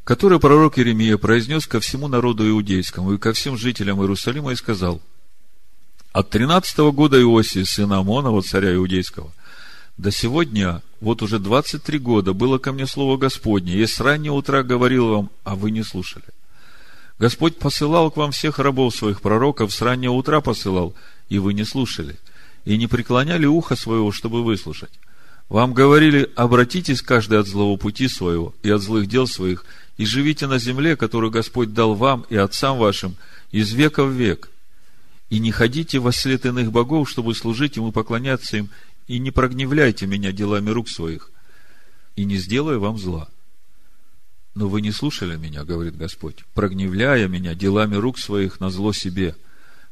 который 0.07 0.41
пророк 0.41 0.79
Иеремия 0.79 1.19
произнес 1.19 1.67
ко 1.67 1.81
всему 1.81 2.09
народу 2.09 2.49
иудейскому 2.49 3.13
и 3.13 3.19
ко 3.19 3.35
всем 3.35 3.59
жителям 3.59 4.01
Иерусалима 4.01 4.53
и 4.53 4.57
сказал, 4.57 5.03
от 6.13 6.31
тринадцатого 6.31 6.93
года 6.93 7.21
Иосии, 7.21 7.65
сына 7.65 7.99
Амонова, 7.99 8.41
царя 8.41 8.75
иудейского– 8.75 9.31
до 9.97 10.11
сегодня, 10.11 10.83
вот 11.01 11.23
уже 11.23 11.39
23 11.39 11.99
года, 11.99 12.35
было 12.35 12.59
ко 12.59 12.73
мне 12.73 12.87
слово 12.87 13.17
Господне. 13.17 13.79
Я 13.79 13.87
с 13.87 13.99
раннего 13.99 14.35
утра 14.35 14.63
говорил 14.63 15.09
вам, 15.09 15.31
а 15.43 15.55
вы 15.55 15.71
не 15.71 15.83
слушали. 15.83 16.25
Господь 17.19 17.57
посылал 17.57 18.11
к 18.11 18.19
вам 18.19 18.31
всех 18.31 18.59
рабов 18.59 18.95
своих 18.95 19.23
пророков, 19.23 19.73
с 19.73 19.81
раннего 19.81 20.13
утра 20.13 20.43
посылал, 20.43 20.95
и 21.31 21.39
вы 21.39 21.55
не 21.55 21.65
слушали, 21.65 22.17
и 22.67 22.77
не 22.77 22.87
преклоняли 22.89 23.47
ухо 23.47 23.75
своего, 23.75 24.13
чтобы 24.13 24.45
выслушать. 24.45 24.93
Вам 25.49 25.73
говорили, 25.73 26.31
обратитесь 26.37 27.01
каждый 27.01 27.39
от 27.39 27.47
злого 27.47 27.79
пути 27.79 28.07
своего 28.09 28.55
и 28.63 28.69
от 28.69 28.83
злых 28.83 29.07
дел 29.07 29.27
своих, 29.27 29.65
и 29.97 30.05
живите 30.05 30.47
на 30.47 30.59
земле, 30.59 30.97
которую 30.97 31.31
Господь 31.31 31.73
дал 31.73 31.95
вам 31.95 32.27
и 32.29 32.37
отцам 32.37 32.79
вашим 32.79 33.17
из 33.51 33.73
века 33.73 34.05
в 34.05 34.13
век. 34.13 34.51
И 35.31 35.39
не 35.39 35.51
ходите 35.51 35.99
во 35.99 36.13
след 36.13 36.45
иных 36.47 36.71
богов, 36.71 37.09
чтобы 37.09 37.35
служить 37.35 37.77
им 37.77 37.89
и 37.89 37.93
поклоняться 37.93 38.59
им, 38.59 38.71
и 39.07 39.19
не 39.19 39.31
прогневляйте 39.31 40.07
меня 40.07 40.33
делами 40.33 40.71
рук 40.71 40.89
своих, 40.89 41.31
и 42.15 42.25
не 42.25 42.37
сделаю 42.37 42.81
вам 42.81 42.99
зла. 42.99 43.29
Но 44.55 44.69
вы 44.69 44.81
не 44.81 44.91
слушали 44.91 45.37
меня, 45.37 45.65
говорит 45.65 45.97
Господь, 45.97 46.45
прогневляя 46.55 47.29
меня 47.29 47.55
делами 47.55 47.97
рук 47.97 48.19
своих 48.19 48.61
на 48.61 48.71
зло 48.71 48.93
себе. 48.93 49.37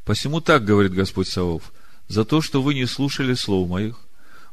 Посему 0.04 0.40
так, 0.40 0.64
говорит 0.64 0.92
Господь 0.92 1.28
Савов, 1.28 1.72
за 2.08 2.24
то, 2.24 2.40
что 2.40 2.62
вы 2.62 2.74
не 2.74 2.86
слушали 2.86 3.34
слов 3.34 3.68
моих, 3.68 4.00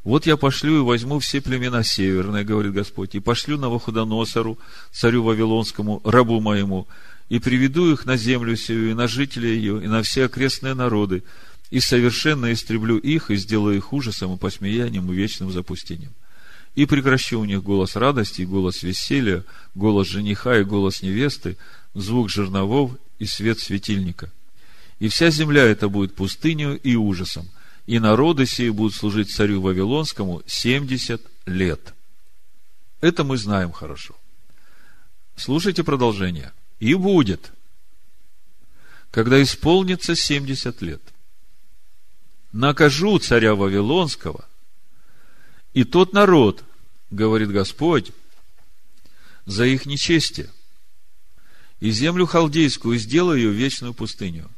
вот 0.04 0.26
я 0.26 0.36
пошлю 0.36 0.80
и 0.80 0.84
возьму 0.84 1.20
все 1.20 1.42
племена 1.42 1.84
северные, 1.84 2.44
говорит 2.44 2.74
Господь, 2.74 3.14
и 3.14 3.20
пошлю 3.20 3.58
на 3.58 3.64
Навуходоносору, 3.64 4.58
царю 4.92 5.24
Вавилонскому, 5.24 6.02
рабу 6.04 6.42
моему, 6.42 6.88
и 7.30 7.40
приведу 7.40 7.92
их 7.92 8.06
на 8.06 8.18
землю 8.18 8.56
сию, 8.56 8.92
и 8.92 8.94
на 8.94 9.08
жителей 9.08 9.56
ее, 9.56 9.84
и 9.84 9.88
на 9.88 10.02
все 10.02 10.26
окрестные 10.26 10.74
народы, 10.74 11.24
и 11.70 11.80
совершенно 11.80 12.52
истреблю 12.52 12.98
их, 12.98 13.30
и 13.30 13.36
сделаю 13.36 13.78
их 13.78 13.94
ужасом 13.94 14.34
и 14.34 14.38
посмеянием 14.38 15.10
и 15.12 15.16
вечным 15.16 15.52
запустением. 15.52 16.12
И 16.76 16.86
прекращу 16.86 17.40
у 17.40 17.46
них 17.46 17.64
голос 17.64 17.96
радости, 17.96 18.42
и 18.42 18.46
голос 18.46 18.82
веселья, 18.82 19.44
голос 19.76 20.08
жениха 20.08 20.58
и 20.58 20.64
голос 20.64 21.04
невесты, 21.04 21.58
звук 21.94 22.30
жерновов 22.30 22.92
и 23.20 23.26
свет 23.26 23.60
светильника. 23.60 24.32
И 25.00 25.10
вся 25.10 25.30
земля 25.30 25.64
это 25.64 25.90
будет 25.90 26.16
пустынью 26.16 26.80
и 26.80 26.96
ужасом, 26.96 27.48
и 27.86 28.00
народы 28.00 28.46
сии 28.46 28.70
будут 28.70 28.96
служить 28.96 29.32
царю 29.32 29.62
Вавилонскому 29.62 30.42
семьдесят 30.46 31.22
лет. 31.46 31.94
Это 33.00 33.24
мы 33.24 33.38
знаем 33.38 33.72
хорошо. 33.72 34.16
Слушайте 35.36 35.84
продолжение. 35.84 36.54
И 36.80 36.94
будет, 36.94 37.52
когда 39.12 39.42
исполнится 39.42 40.16
семьдесят 40.16 40.82
лет– 40.82 41.02
накажу 42.52 43.18
царя 43.20 43.56
Вавилонского, 43.56 44.46
и 45.74 45.84
тот 45.84 46.14
народ, 46.14 46.64
говорит 47.10 47.50
Господь, 47.50 48.12
за 49.46 49.66
их 49.66 49.86
нечестие, 49.86 50.50
и 51.80 51.92
землю 51.92 52.26
халдейскую 52.26 52.98
сделаю 52.98 53.52
вечную 53.52 53.94
пустыню, 53.94 54.51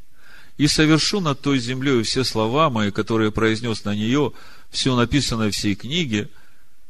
и 0.57 0.67
совершу 0.67 1.19
над 1.19 1.41
той 1.41 1.59
землей 1.59 2.03
все 2.03 2.23
слова 2.23 2.69
мои, 2.69 2.91
которые 2.91 3.31
произнес 3.31 3.83
на 3.85 3.95
нее, 3.95 4.33
все 4.69 4.95
написанное 4.95 5.51
в 5.51 5.55
всей 5.55 5.75
книге, 5.75 6.29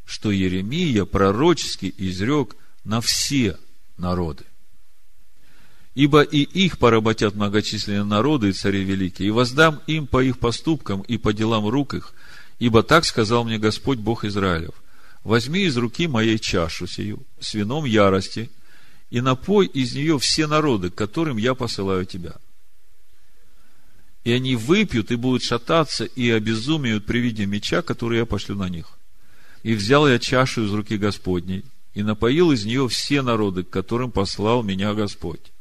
что 0.06 0.32
Еремия 0.32 1.06
пророчески 1.06 1.94
изрек 1.98 2.56
на 2.84 3.02
все 3.02 3.58
народы. 3.98 4.44
Ибо 5.96 6.24
и 6.24 6.40
их 6.40 6.80
поработят 6.80 7.36
многочисленные 7.36 8.04
народы 8.04 8.50
и 8.50 8.54
цари 8.54 8.84
великие, 8.84 9.28
и 9.28 9.32
воздам 9.32 9.80
им 9.86 10.08
по 10.08 10.24
их 10.24 10.40
поступкам 10.40 11.02
и 11.02 11.18
по 11.18 11.34
делам 11.34 11.68
рук 11.68 11.94
их, 11.94 12.14
ибо 12.60 12.84
так 12.84 13.06
сказал 13.06 13.44
мне 13.44 13.60
Господь 13.60 14.00
Бог 14.00 14.26
Израилев. 14.26 14.74
Возьми 15.24 15.62
из 15.62 15.78
руки 15.78 16.08
моей 16.08 16.40
чашу 16.40 16.88
сию 16.88 17.24
с 17.40 17.54
вином 17.54 17.86
ярости, 17.86 18.50
и 19.10 19.22
напой 19.22 19.68
из 19.68 19.94
нее 19.94 20.18
все 20.18 20.48
народы, 20.48 20.90
к 20.90 20.96
которым 20.96 21.38
я 21.38 21.54
посылаю 21.54 22.06
тебя. 22.06 22.34
И 24.24 24.32
они 24.32 24.56
выпьют 24.56 25.12
и 25.12 25.16
будут 25.16 25.44
шататься 25.44 26.06
и 26.06 26.30
обезумеют 26.30 27.06
при 27.06 27.20
виде 27.20 27.46
меча, 27.46 27.82
который 27.82 28.20
я 28.20 28.26
пошлю 28.26 28.56
на 28.56 28.70
них. 28.70 28.88
И 29.64 29.74
взял 29.74 30.08
я 30.08 30.20
чашу 30.20 30.66
из 30.66 30.72
руки 30.72 30.98
Господней, 30.98 31.64
и 31.94 32.04
напоил 32.04 32.52
из 32.52 32.66
нее 32.66 32.88
все 32.88 33.22
народы, 33.22 33.64
к 33.64 33.70
которым 33.70 34.12
послал 34.12 34.64
меня 34.64 34.94
Господь. 34.94 35.52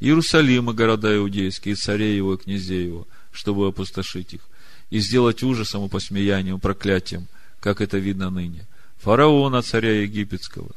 Иерусалим 0.00 0.70
и 0.70 0.74
города 0.74 1.14
иудейские, 1.14 1.74
и 1.74 1.76
царей 1.76 2.16
его, 2.16 2.34
и 2.34 2.38
князей 2.38 2.86
его, 2.86 3.06
чтобы 3.32 3.66
опустошить 3.68 4.34
их, 4.34 4.40
и 4.88 4.98
сделать 4.98 5.42
ужасом 5.42 5.86
и 5.86 5.88
посмеянием, 5.88 6.58
проклятием, 6.58 7.26
как 7.60 7.80
это 7.80 7.98
видно 7.98 8.30
ныне. 8.30 8.66
Фараона, 8.98 9.62
царя 9.62 10.02
египетского, 10.02 10.70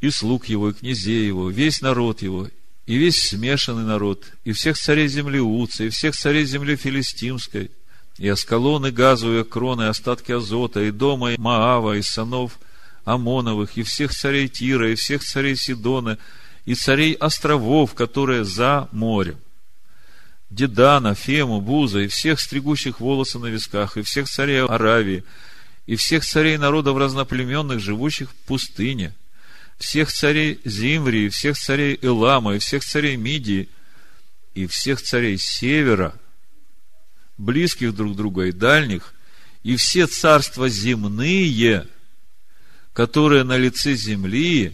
и 0.00 0.10
слуг 0.10 0.46
его, 0.46 0.70
и 0.70 0.74
князей 0.74 1.26
его, 1.26 1.48
весь 1.50 1.80
народ 1.80 2.22
его, 2.22 2.48
и 2.86 2.96
весь 2.96 3.20
смешанный 3.20 3.84
народ, 3.84 4.24
и 4.44 4.52
всех 4.52 4.78
царей 4.78 5.08
земли 5.08 5.40
Уца, 5.40 5.84
и 5.84 5.88
всех 5.88 6.16
царей 6.16 6.44
земли 6.44 6.76
Филистимской, 6.76 7.70
и 8.16 8.28
Аскалон, 8.28 8.86
и 8.86 8.90
Газу, 8.90 9.38
и 9.38 9.44
Крон, 9.44 9.82
и 9.82 9.86
остатки 9.86 10.32
Азота, 10.32 10.80
и 10.82 10.92
дома 10.92 11.32
и 11.32 11.38
Маава, 11.38 11.96
и 11.96 12.02
сынов 12.02 12.58
Амоновых, 13.04 13.76
и 13.76 13.82
всех 13.82 14.12
царей 14.12 14.48
Тира, 14.48 14.92
и 14.92 14.94
всех 14.94 15.24
царей 15.24 15.56
Сидона, 15.56 16.18
и 16.64 16.74
царей 16.74 17.14
островов, 17.14 17.94
которые 17.94 18.44
за 18.44 18.88
морем. 18.92 19.38
Дедана, 20.48 21.14
Фему, 21.14 21.60
Буза, 21.60 22.00
и 22.00 22.06
всех 22.06 22.38
стригущих 22.40 23.00
волосы 23.00 23.40
на 23.40 23.46
висках, 23.46 23.96
и 23.96 24.02
всех 24.02 24.28
царей 24.28 24.62
Аравии, 24.64 25.24
и 25.86 25.96
всех 25.96 26.24
царей 26.24 26.56
народов 26.56 26.96
разноплеменных, 26.96 27.80
живущих 27.80 28.30
в 28.30 28.34
пустыне, 28.46 29.12
всех 29.78 30.10
царей 30.10 30.60
Зимри, 30.64 31.26
и 31.26 31.28
всех 31.28 31.56
царей 31.58 31.98
Элама, 32.02 32.56
и 32.56 32.58
всех 32.58 32.84
царей 32.84 33.16
Мидии, 33.16 33.68
и 34.54 34.66
всех 34.66 35.02
царей 35.02 35.38
Севера, 35.38 36.14
близких 37.36 37.94
друг 37.94 38.16
друга 38.16 38.46
и 38.46 38.52
дальних, 38.52 39.14
и 39.62 39.76
все 39.76 40.06
царства 40.06 40.68
земные, 40.68 41.86
которые 42.92 43.44
на 43.44 43.56
лице 43.58 43.94
земли, 43.94 44.72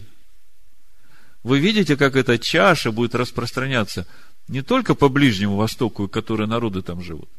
вы 1.43 1.59
видите, 1.59 1.97
как 1.97 2.15
эта 2.15 2.39
чаша 2.39 2.91
будет 2.91 3.15
распространяться 3.15 4.07
не 4.47 4.61
только 4.61 4.95
по 4.95 5.09
Ближнему 5.09 5.57
Востоку, 5.57 6.07
которые 6.07 6.47
народы 6.47 6.81
там 6.81 7.01
живут, 7.01 7.29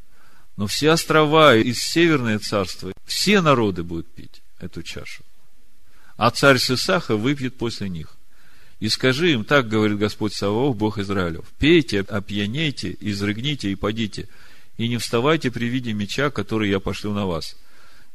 но 0.56 0.66
все 0.66 0.90
острова 0.90 1.56
и 1.56 1.72
северные 1.72 2.38
царства, 2.38 2.92
все 3.06 3.40
народы 3.40 3.82
будут 3.82 4.12
пить 4.14 4.42
эту 4.58 4.82
чашу. 4.82 5.22
А 6.16 6.30
царь 6.30 6.58
Сисаха 6.58 7.16
выпьет 7.16 7.56
после 7.56 7.88
них. 7.88 8.16
И 8.80 8.88
скажи 8.88 9.32
им, 9.32 9.44
так 9.44 9.68
говорит 9.68 9.98
Господь 9.98 10.34
Саваоф, 10.34 10.76
Бог 10.76 10.98
Израилев, 10.98 11.44
пейте, 11.58 12.00
опьянейте, 12.00 12.96
изрыгните 13.00 13.70
и 13.70 13.76
падите, 13.76 14.28
и 14.76 14.88
не 14.88 14.98
вставайте 14.98 15.50
при 15.50 15.66
виде 15.66 15.92
меча, 15.92 16.30
который 16.30 16.70
я 16.70 16.80
пошлю 16.80 17.12
на 17.12 17.26
вас. 17.26 17.56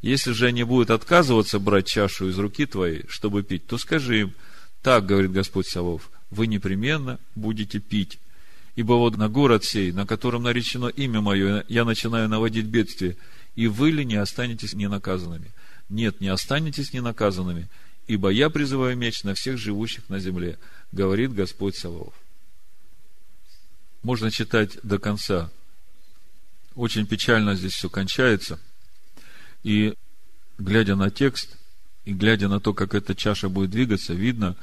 Если 0.01 0.31
же 0.31 0.47
они 0.47 0.63
будут 0.63 0.91
отказываться 0.91 1.59
брать 1.59 1.87
чашу 1.87 2.29
из 2.29 2.37
руки 2.37 2.65
твоей, 2.65 3.05
чтобы 3.09 3.43
пить, 3.43 3.67
то 3.67 3.77
скажи 3.77 4.21
им, 4.21 4.33
так 4.81 5.05
говорит 5.05 5.31
Господь 5.31 5.67
Савов, 5.67 6.09
вы 6.29 6.47
непременно 6.47 7.19
будете 7.35 7.79
пить. 7.79 8.19
Ибо 8.75 8.93
вот 8.93 9.17
на 9.17 9.27
город 9.27 9.65
сей, 9.65 9.91
на 9.91 10.05
котором 10.05 10.43
наречено 10.43 10.87
имя 10.87 11.19
мое, 11.19 11.65
я 11.67 11.83
начинаю 11.83 12.29
наводить 12.29 12.65
бедствие, 12.65 13.17
и 13.55 13.67
вы 13.67 13.91
ли 13.91 14.05
не 14.05 14.15
останетесь 14.15 14.73
ненаказанными? 14.73 15.51
Нет, 15.89 16.21
не 16.21 16.29
останетесь 16.29 16.93
ненаказанными, 16.93 17.67
ибо 18.09 18.29
я 18.29 18.49
призываю 18.49 18.97
меч 18.97 19.23
на 19.23 19.35
всех 19.35 19.59
живущих 19.59 20.09
на 20.09 20.17
земле, 20.19 20.57
говорит 20.91 21.31
Господь 21.31 21.77
Савов. 21.77 22.11
Можно 24.01 24.31
читать 24.31 24.79
до 24.81 24.97
конца. 24.97 25.51
Очень 26.73 27.05
печально 27.05 27.53
здесь 27.53 27.73
все 27.73 27.87
кончается. 27.87 28.59
И, 29.61 29.93
глядя 30.57 30.95
на 30.95 31.11
текст, 31.11 31.55
и 32.03 32.13
глядя 32.13 32.47
на 32.47 32.59
то, 32.59 32.73
как 32.73 32.95
эта 32.95 33.13
чаша 33.13 33.47
будет 33.47 33.69
двигаться, 33.69 34.15
видно, 34.15 34.55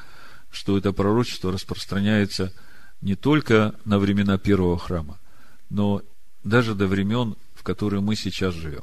что 0.50 0.76
это 0.76 0.92
пророчество 0.92 1.52
распространяется 1.52 2.52
не 3.00 3.14
только 3.14 3.76
на 3.84 4.00
времена 4.00 4.38
первого 4.38 4.76
храма, 4.76 5.20
но 5.70 6.02
даже 6.42 6.74
до 6.74 6.88
времен, 6.88 7.36
в 7.54 7.62
которые 7.62 8.00
мы 8.00 8.16
сейчас 8.16 8.54
живем. 8.54 8.82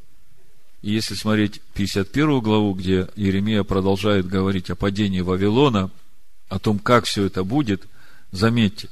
И 0.84 0.92
если 0.92 1.16
смотреть 1.16 1.62
51 1.74 2.42
главу, 2.42 2.76
где 2.76 3.10
Еремия 3.16 3.64
продолжает 3.64 4.28
говорить 4.28 4.70
о 4.70 4.76
падении 4.76 5.22
Вавилона, 5.22 5.90
о 6.50 6.60
том, 6.60 6.78
как 6.78 7.06
все 7.06 7.26
это 7.26 7.44
будет, 7.44 7.88
заметьте, 8.32 8.90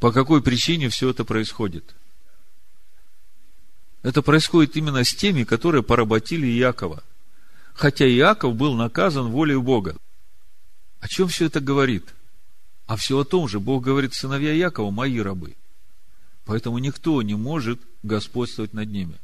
по 0.00 0.12
какой 0.12 0.42
причине 0.42 0.88
все 0.88 1.10
это 1.10 1.26
происходит. 1.26 1.94
Это 4.02 4.22
происходит 4.22 4.76
именно 4.76 5.04
с 5.04 5.14
теми, 5.14 5.44
которые 5.44 5.82
поработили 5.82 6.46
Иакова– 6.46 7.02
хотя 7.74 8.08
Иаков 8.08 8.54
был 8.54 8.74
наказан 8.74 9.28
волей 9.28 9.56
Бога. 9.56 9.96
О 11.00 11.08
чем 11.08 11.28
все 11.28 11.46
это 11.46 11.60
говорит? 11.60 12.14
А 12.86 12.96
все 12.96 13.18
о 13.18 13.24
том 13.24 13.48
же, 13.48 13.60
Бог 13.60 13.82
говорит, 13.82 14.14
сыновья 14.14 14.52
Якова– 14.52 14.90
мои 14.92 15.18
рабы. 15.18 15.56
Поэтому 16.44 16.78
никто 16.78 17.20
не 17.22 17.34
может 17.34 17.80
господствовать 18.02 18.72
над 18.72 18.88
ними. 18.88 19.18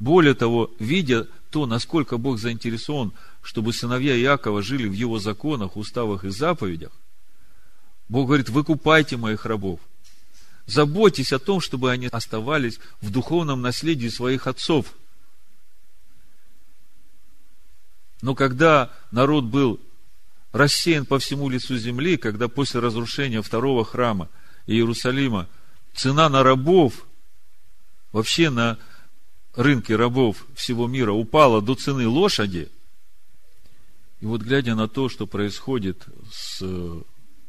Более 0.00 0.34
того, 0.34 0.72
видя 0.80 1.28
то, 1.50 1.66
насколько 1.66 2.16
Бог 2.16 2.38
заинтересован, 2.38 3.12
чтобы 3.42 3.72
сыновья 3.72 4.18
Иакова 4.18 4.62
жили 4.62 4.88
в 4.88 4.92
его 4.92 5.20
законах, 5.20 5.76
уставах 5.76 6.24
и 6.24 6.30
заповедях, 6.30 6.90
Бог 8.08 8.26
говорит, 8.26 8.48
выкупайте 8.48 9.16
моих 9.16 9.46
рабов. 9.46 9.78
Заботьтесь 10.66 11.32
о 11.32 11.38
том, 11.38 11.60
чтобы 11.60 11.92
они 11.92 12.08
оставались 12.08 12.80
в 13.00 13.10
духовном 13.10 13.62
наследии 13.62 14.08
своих 14.08 14.48
отцов– 14.48 14.94
Но 18.22 18.34
когда 18.34 18.90
народ 19.10 19.44
был 19.44 19.80
рассеян 20.52 21.06
по 21.06 21.18
всему 21.18 21.48
лицу 21.48 21.76
земли, 21.78 22.16
когда 22.16 22.48
после 22.48 22.80
разрушения 22.80 23.42
второго 23.42 23.84
храма 23.84 24.28
Иерусалима 24.66 25.48
цена 25.94 26.28
на 26.28 26.42
рабов, 26.42 27.06
вообще 28.12 28.50
на 28.50 28.78
рынке 29.54 29.96
рабов 29.96 30.46
всего 30.54 30.86
мира 30.86 31.12
упала 31.12 31.60
до 31.60 31.74
цены 31.74 32.06
лошади, 32.06 32.68
и 34.20 34.26
вот 34.26 34.42
глядя 34.42 34.74
на 34.74 34.86
то, 34.86 35.08
что 35.08 35.26
происходит 35.26 36.04
с 36.30 36.62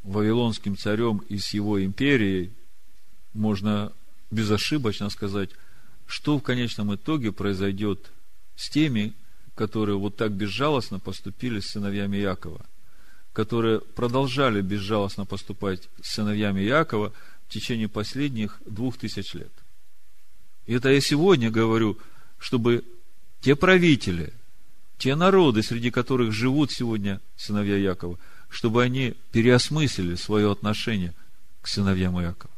Вавилонским 0.03 0.77
царем 0.77 1.17
и 1.29 1.37
с 1.37 1.53
его 1.53 1.83
империей, 1.83 2.51
можно 3.33 3.91
безошибочно 4.31 5.09
сказать, 5.09 5.49
что 6.07 6.37
в 6.37 6.41
конечном 6.41 6.95
итоге 6.95 7.31
произойдет 7.31 8.11
с 8.55 8.69
теми, 8.69 9.13
которые 9.55 9.97
вот 9.97 10.15
так 10.15 10.31
безжалостно 10.31 10.99
поступили 10.99 11.59
с 11.59 11.71
сыновьями 11.71 12.17
Якова, 12.17 12.65
которые 13.33 13.81
продолжали 13.81 14.61
безжалостно 14.61 15.25
поступать 15.25 15.89
с 16.01 16.13
сыновьями 16.13 16.61
Якова 16.61 17.11
в 17.47 17.53
течение 17.53 17.89
последних 17.89 18.61
двух 18.65 18.97
тысяч 18.97 19.33
лет. 19.33 19.51
Это 20.67 20.89
я 20.89 21.01
сегодня 21.01 21.51
говорю, 21.51 21.97
чтобы 22.37 22.83
те 23.41 23.55
правители, 23.55 24.33
те 24.97 25.15
народы, 25.15 25.63
среди 25.63 25.91
которых 25.91 26.31
живут 26.31 26.71
сегодня 26.71 27.19
сыновья 27.35 27.77
Якова, 27.77 28.17
чтобы 28.49 28.83
они 28.83 29.15
переосмыслили 29.31 30.15
свое 30.15 30.51
отношение 30.51 31.13
к 31.61 31.67
сыновьям 31.67 32.19
Якова. 32.19 32.53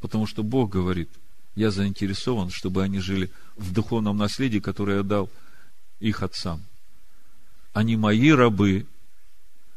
Потому 0.00 0.26
что 0.26 0.42
Бог 0.42 0.70
говорит, 0.70 1.08
я 1.54 1.70
заинтересован, 1.70 2.50
чтобы 2.50 2.82
они 2.82 3.00
жили 3.00 3.30
в 3.56 3.72
духовном 3.72 4.16
наследии, 4.16 4.58
которое 4.58 4.98
я 4.98 5.02
дал– 5.02 5.30
их 6.00 6.22
отцам. 6.22 6.62
Они 7.72 7.96
мои 7.96 8.30
рабы, 8.30 8.86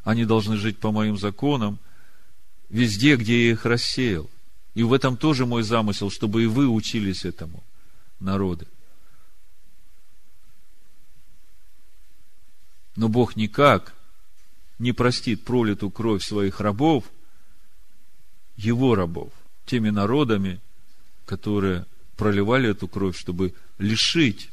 они 0.03 0.25
должны 0.25 0.57
жить 0.57 0.77
по 0.77 0.91
моим 0.91 1.17
законам 1.17 1.79
везде, 2.69 3.15
где 3.15 3.47
я 3.47 3.51
их 3.51 3.65
рассеял. 3.65 4.29
И 4.79 4.83
в 4.83 4.93
этом 4.93 5.17
тоже 5.17 5.45
мой 5.45 5.63
замысел, 5.63 6.09
чтобы 6.09 6.43
и 6.43 6.45
вы 6.45 6.69
учились 6.69 7.25
этому, 7.25 7.61
народы. 8.21 8.65
Но 12.95 13.09
Бог 13.09 13.35
никак 13.35 13.93
не 14.77 14.93
простит 14.93 15.43
пролитую 15.43 15.91
кровь 15.91 16.23
своих 16.23 16.61
рабов, 16.61 17.03
его 18.55 18.95
рабов, 18.95 19.33
теми 19.65 19.89
народами, 19.89 20.61
которые 21.25 21.85
проливали 22.15 22.69
эту 22.69 22.87
кровь, 22.87 23.19
чтобы 23.19 23.53
лишить 23.79 24.49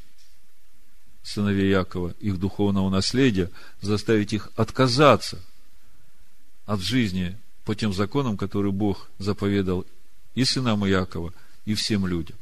сыновей 1.23 1.71
Якова, 1.71 2.17
их 2.19 2.41
духовного 2.41 2.91
наследия, 2.91 3.49
заставить 3.81 4.33
их 4.33 4.51
отказаться 4.57 5.41
от 6.65 6.81
жизни 6.81 7.39
по 7.65 7.77
тем 7.77 7.93
законам, 7.93 8.37
которые 8.37 8.73
Бог 8.73 9.09
заповедал 9.19 9.87
и 10.37 10.45
сынам 10.45 10.87
Иакова, 10.87 11.33
и 11.65 11.75
всем 11.75 12.07
людям. 12.07 12.37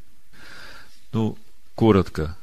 Ну, 1.12 1.38
коротко, 1.74 2.36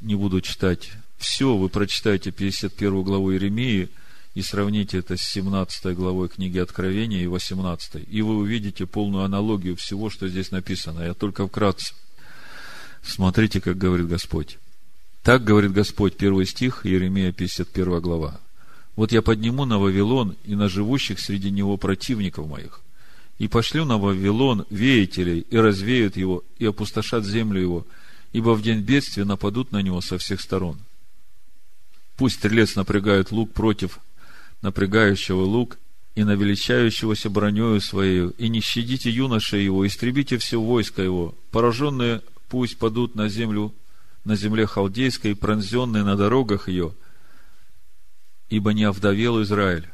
не 0.00 0.14
буду 0.14 0.40
читать 0.40 0.92
все, 1.16 1.56
вы 1.56 1.68
прочитаете 1.68 2.30
51 2.30 3.02
главу 3.02 3.32
Иеремии 3.32 3.88
и 4.34 4.42
сравните 4.42 4.98
это 4.98 5.16
с 5.16 5.22
17 5.22 5.96
главой 5.96 6.28
книги 6.28 6.58
Откровения 6.58 7.24
и 7.24 7.26
18, 7.26 8.06
и 8.08 8.22
вы 8.22 8.36
увидите 8.36 8.86
полную 8.86 9.24
аналогию 9.24 9.74
всего, 9.74 10.10
что 10.10 10.28
здесь 10.28 10.52
написано. 10.52 11.00
Я 11.02 11.14
только 11.14 11.48
вкратце. 11.48 11.94
Смотрите, 13.02 13.60
как 13.60 13.76
говорит 13.76 14.06
Господь. 14.06 14.58
Так 15.24 15.42
говорит 15.42 15.72
Господь, 15.72 16.16
первый 16.16 16.46
стих, 16.46 16.86
Иеремия 16.86 17.32
51 17.32 18.00
глава. 18.00 18.40
Вот 18.94 19.10
я 19.10 19.22
подниму 19.22 19.64
на 19.64 19.78
Вавилон 19.78 20.36
и 20.44 20.54
на 20.54 20.68
живущих 20.68 21.18
среди 21.18 21.50
него 21.50 21.76
противников 21.76 22.46
моих, 22.46 22.80
и 23.38 23.48
пошлю 23.48 23.84
на 23.84 23.98
Вавилон 23.98 24.66
веятелей, 24.70 25.40
и 25.40 25.56
развеют 25.56 26.16
его, 26.16 26.44
и 26.58 26.66
опустошат 26.66 27.24
землю 27.24 27.60
его, 27.60 27.86
ибо 28.32 28.54
в 28.54 28.62
день 28.62 28.80
бедствия 28.80 29.24
нападут 29.24 29.72
на 29.72 29.80
него 29.80 30.00
со 30.00 30.18
всех 30.18 30.40
сторон. 30.40 30.78
Пусть 32.16 32.36
стрелец 32.36 32.74
напрягает 32.74 33.30
лук 33.30 33.52
против 33.52 34.00
напрягающего 34.62 35.42
лук, 35.42 35.78
и 36.14 36.24
навеличающегося 36.24 37.30
бронею 37.30 37.80
своей, 37.80 38.30
и 38.38 38.48
не 38.48 38.60
щадите 38.60 39.08
юноша 39.08 39.56
его, 39.56 39.86
истребите 39.86 40.36
все 40.38 40.60
войско 40.60 41.00
его, 41.00 41.36
пораженные 41.52 42.22
пусть 42.48 42.76
падут 42.76 43.14
на 43.14 43.28
землю, 43.28 43.72
на 44.24 44.34
земле 44.34 44.66
халдейской, 44.66 45.36
пронзенные 45.36 46.02
на 46.02 46.16
дорогах 46.16 46.68
ее– 46.68 46.92
ибо 48.48 48.72
не 48.72 48.84
овдовел 48.84 49.42
Израиль 49.42 49.88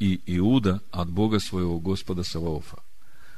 и 0.00 0.20
Иуда 0.38 0.82
от 0.90 1.10
Бога 1.10 1.38
своего 1.38 1.78
Господа 1.78 2.24
Саваофа, 2.24 2.78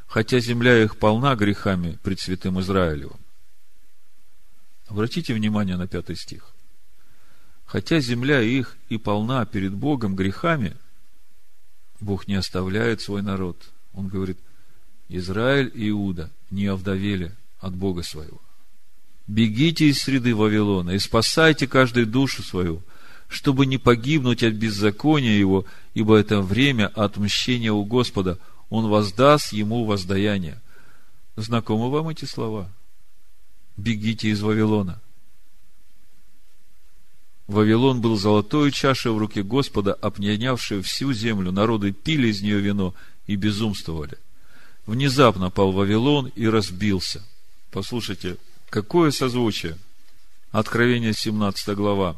хотя 0.07 0.38
земля 0.38 0.83
их 0.83 0.96
полна 0.96 1.35
грехами 1.35 1.98
пред 2.03 2.20
святым 2.20 2.61
Израилевым. 2.61 3.20
Обратите 4.87 5.35
внимание 5.35 5.77
на 5.77 5.87
пятый 5.87 6.16
стих. 6.16 6.53
Хотя 7.66 8.01
земля 8.01 8.40
их 8.40 8.77
и 8.88 8.98
полна 8.98 9.44
перед 9.46 9.72
Богом 9.72 10.14
грехами, 10.14 10.77
Бог 12.01 12.29
не 12.29 12.35
оставляет 12.35 13.01
свой 13.01 13.22
народ. 13.22 13.70
Он 13.94 14.09
говорит, 14.09 14.38
Израиль 15.09 15.70
и 15.75 15.90
Иуда 15.90 16.31
не 16.51 16.66
овдовели 16.66 17.35
от 17.61 17.75
Бога 17.75 18.03
своего. 18.03 18.40
Бегите 19.27 19.87
из 19.87 20.01
среды 20.01 20.35
Вавилона 20.35 20.90
и 20.90 20.98
спасайте 20.98 21.66
каждую 21.66 22.07
душу 22.07 22.42
свою, 22.42 22.83
чтобы 23.33 23.64
не 23.64 23.79
погибнуть 23.79 24.42
от 24.42 24.53
беззакония 24.53 25.38
его, 25.38 25.64
ибо 25.95 26.16
это 26.18 26.42
время 26.42 26.88
отмщения 26.88 27.73
у 27.73 27.83
Господа. 27.85 28.38
Он 28.68 28.88
воздаст 28.88 29.55
ему 29.55 29.87
воздаяние. 29.87 30.61
Знакомы 31.37 31.90
вам 31.90 32.11
эти 32.11 32.27
слова? 32.27 32.71
Бегите 33.79 34.29
из 34.29 34.42
Вавилона. 34.42 35.01
Вавилон 37.47 38.03
был 38.03 38.18
золотой 38.18 38.71
чашей 38.71 39.12
в 39.12 39.18
руке 39.18 39.42
Господа, 39.42 39.95
опьянявшей 39.95 40.83
всю 40.83 41.14
землю. 41.14 41.53
Народы 41.53 41.92
пили 41.92 42.29
из 42.29 42.42
нее 42.42 42.61
вино 42.61 42.95
и 43.27 43.37
безумствовали. 43.37 44.18
Внезапно 44.85 45.49
пал 45.49 45.73
Вавилон 45.73 46.31
и 46.35 46.47
разбился. 46.47 47.25
Послушайте, 47.71 48.37
какое 48.68 49.11
созвучие. 49.11 49.79
Откровение 50.51 51.14
17 51.14 51.75
глава. 51.75 52.16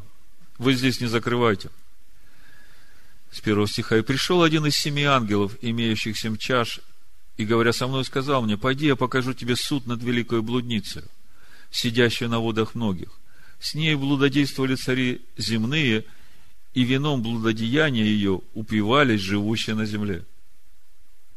Вы 0.59 0.75
здесь 0.75 1.01
не 1.01 1.07
закрывайте. 1.07 1.71
С 3.31 3.41
первого 3.41 3.67
стиха. 3.67 3.97
«И 3.97 4.03
пришел 4.03 4.43
один 4.43 4.67
из 4.67 4.77
семи 4.77 5.03
ангелов, 5.03 5.57
имеющих 5.61 6.17
семь 6.17 6.37
чаш, 6.37 6.81
и, 7.37 7.45
говоря 7.45 7.73
со 7.73 7.89
мной, 7.89 8.05
сказал 8.05 8.43
мне, 8.43 8.57
пойди, 8.57 8.87
я 8.87 8.97
покажу 8.97 9.35
тебе 9.35 9.57
суд 9.57 9.87
над 9.87 10.03
великой 10.05 10.41
блудницей, 10.41 11.03
сидящей 11.73 12.29
на 12.29 12.39
водах 12.39 12.77
многих. 12.77 13.09
С 13.59 13.75
ней 13.75 13.97
блудодействовали 13.97 14.77
цари 14.77 15.23
земные, 15.37 16.05
и 16.75 16.85
вином 16.85 17.23
блудодеяния 17.23 18.05
ее 18.05 18.41
упивались 18.55 19.21
живущие 19.21 19.75
на 19.75 19.85
земле. 19.85 20.25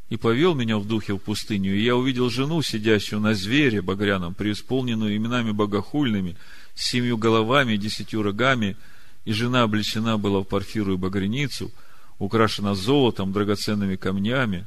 И 0.09 0.17
повел 0.17 0.53
меня 0.53 0.77
в 0.77 0.85
духе 0.85 1.13
в 1.13 1.17
пустыню, 1.17 1.75
и 1.75 1.83
я 1.83 1.95
увидел 1.95 2.29
жену, 2.29 2.61
сидящую 2.61 3.21
на 3.21 3.33
звере 3.33 3.81
багряном, 3.81 4.35
преисполненную 4.35 5.15
именами 5.15 5.49
богохульными, 5.49 6.37
с 6.75 6.85
семью 6.85 7.17
головами 7.17 7.75
десятью 7.75 8.21
рогами– 8.21 8.77
и 9.27 9.33
жена 9.33 9.63
облечена 9.63 10.17
была 10.17 10.39
в 10.39 10.45
парфиру 10.45 10.93
и 10.93 10.97
багряницу, 10.97 11.69
украшена 12.17 12.75
золотом, 12.75 13.33
драгоценными 13.33 13.97
камнями. 13.97 14.65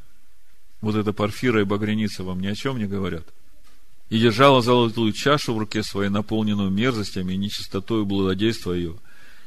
Вот 0.83 0.96
эта 0.96 1.14
парфира 1.14 1.62
и 1.62 1.64
багряница 1.64 2.25
вам 2.25 2.40
ни 2.40 2.46
о 2.46 2.55
чем 2.55 2.77
не 2.77 2.85
говорят. 2.85 3.27
И 4.11 4.20
держала 4.20 4.61
золотую 4.61 5.14
чашу 5.14 5.55
в 5.55 5.59
руке 5.59 5.83
своей, 5.83 6.11
наполненную 6.11 6.68
мерзостями 6.68 7.33
и 7.33 7.38
нечистотой 7.38 8.05
блудодейства 8.05 8.75
ее. 8.75 8.96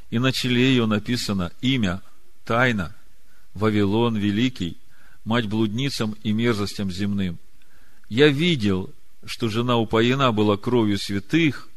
И 0.10 0.18
на 0.18 0.32
челе 0.32 0.64
ее 0.64 0.88
написано 0.88 1.52
имя, 1.62 2.02
тайна, 2.44 2.96
Вавилон 3.54 4.18
Великий, 4.18 4.78
мать 5.26 5.46
блудницам 5.46 6.16
и 6.24 6.32
мерзостям 6.32 6.90
земным. 6.90 7.38
Я 8.10 8.30
видел, 8.30 8.90
что 9.28 9.48
жена 9.48 9.78
упоена 9.78 10.32
была 10.32 10.58
кровью 10.58 10.98
святых 10.98 11.70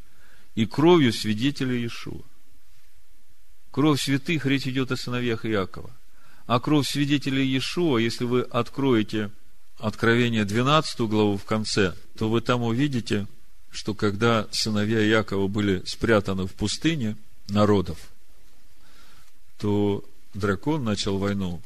и 0.54 0.64
кровью 0.64 1.12
свидетелей 1.12 1.82
Иешуа. 1.82 2.22
Кровь 3.76 4.00
святых, 4.00 4.46
речь 4.46 4.66
идет 4.66 4.90
о 4.90 4.96
сыновьях 4.96 5.44
Иакова. 5.44 5.90
А 6.46 6.60
кровь 6.60 6.88
свидетелей 6.88 7.44
Иешуа, 7.44 7.98
если 7.98 8.24
вы 8.24 8.40
откроете 8.40 9.30
Откровение 9.76 10.46
12 10.46 11.00
главу 11.00 11.36
в 11.36 11.44
конце, 11.44 11.92
то 12.16 12.30
вы 12.30 12.40
там 12.40 12.62
увидите, 12.62 13.26
что 13.70 13.92
когда 13.92 14.48
сыновья 14.50 15.06
Иакова 15.06 15.46
были 15.46 15.82
спрятаны 15.84 16.46
в 16.46 16.54
пустыне 16.54 17.18
народов, 17.50 17.98
то 19.60 20.02
дракон 20.32 20.82
начал 20.82 21.18
войну, 21.18 21.60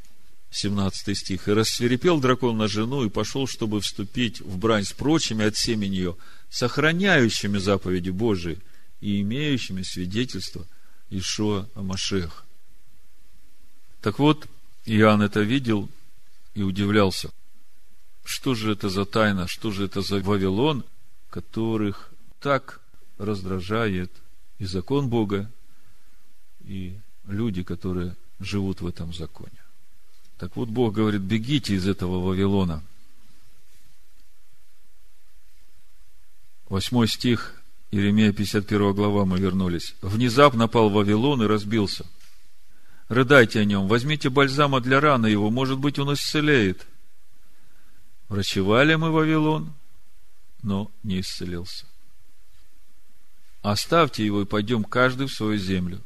17 0.51 1.16
стих, 1.16 1.46
и 1.46 1.53
рассверепел 1.53 2.18
дракон 2.18 2.59
на 2.59 2.66
жену 2.66 3.05
и 3.05 3.09
пошел, 3.09 3.46
чтобы 3.46 3.81
вступить 3.81 4.40
в 4.40 4.59
брань 4.59 4.83
с 4.83 4.92
прочими 4.92 5.44
от 5.44 5.57
семени 5.57 5.94
ее, 5.94 6.16
сохраняющими 6.51 7.59
заповеди 7.59 8.11
Божии 8.11 8.59
и 9.01 9.20
имеющими 9.20 9.83
свидетельство– 9.83 10.66
Ишуа 11.11 11.68
Амашех. 11.75 12.44
Так 14.01 14.18
вот, 14.18 14.49
Иоанн 14.87 15.23
это 15.23 15.40
видел 15.40 15.88
и 16.55 16.62
удивлялся. 16.62 17.31
Что 18.25 18.55
же 18.55 18.73
это 18.73 18.88
за 18.88 19.05
тайна, 19.05 19.46
что 19.49 19.70
же 19.70 19.85
это 19.85 20.03
за 20.03 20.20
Вавилон, 20.20 20.85
которых 21.31 22.11
так 22.38 22.81
раздражает 23.18 24.11
и 24.59 24.64
закон 24.64 25.09
Бога, 25.09 25.51
и 26.64 26.99
люди, 27.27 27.62
которые 27.62 28.16
живут 28.38 28.81
в 28.81 28.87
этом 28.87 29.12
законе. 29.12 29.51
Так 30.38 30.57
вот, 30.57 30.68
Бог 30.68 30.94
говорит, 30.94 31.20
бегите 31.20 31.75
из 31.75 31.87
этого 31.87 32.20
Вавилона. 32.20 32.83
Восьмой 36.68 37.09
стих 37.09 37.60
Иеремия 37.92 38.33
51 38.33 38.94
глава 38.94 39.24
мы 39.24 39.40
вернулись. 39.40 39.96
Внезапно 40.00 40.68
пал 40.68 40.90
Вавилон 40.90 41.42
и 41.42 41.46
разбился. 41.46 42.07
Рыдайте 43.09 43.59
о 43.59 43.64
нем, 43.64 43.88
возьмите 43.88 44.31
бальзама 44.31 44.81
для 44.81 45.00
раны 45.00 45.26
его, 45.26 45.50
может 45.50 45.79
быть, 45.79 45.98
он 45.98 46.14
исцелеет. 46.14 46.87
Врачевали 48.29 48.94
мы 48.94 49.11
Вавилон, 49.11 49.72
но 50.62 50.88
не 51.03 51.20
исцелился. 51.20 51.87
Оставьте 53.62 54.24
его 54.24 54.42
и 54.42 54.46
пойдем 54.46 54.85
каждый 54.85 55.26
в 55.26 55.35
свою 55.35 55.59
землю, 55.59 56.00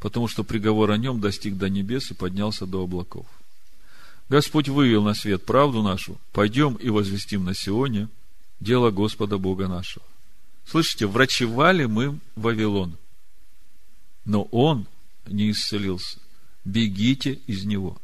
потому 0.00 0.26
что 0.26 0.42
приговор 0.42 0.90
о 0.90 0.96
нем 0.96 1.20
достиг 1.20 1.56
до 1.56 1.70
небес 1.70 2.10
и 2.10 2.14
поднялся 2.14 2.66
до 2.66 2.82
облаков. 2.82 3.26
Господь 4.28 4.68
вывел 4.68 5.04
на 5.04 5.14
свет 5.14 5.46
правду 5.46 5.82
нашу, 5.82 6.18
пойдем 6.32 6.74
и 6.74 6.90
возвестим 6.90 7.44
на 7.44 7.54
Сионе 7.54 8.08
дело 8.58 8.90
Господа 8.90 9.38
Бога 9.38 9.68
нашего. 9.68 10.04
Слышите, 10.66 11.06
врачевали 11.06 11.84
мы 11.84 12.18
Вавилон, 12.36 12.96
но 14.24 14.44
он 14.44 14.86
не 15.26 15.50
исцелился. 15.50 16.18
Бегите 16.64 17.40
из 17.46 17.64
него. 17.64 18.00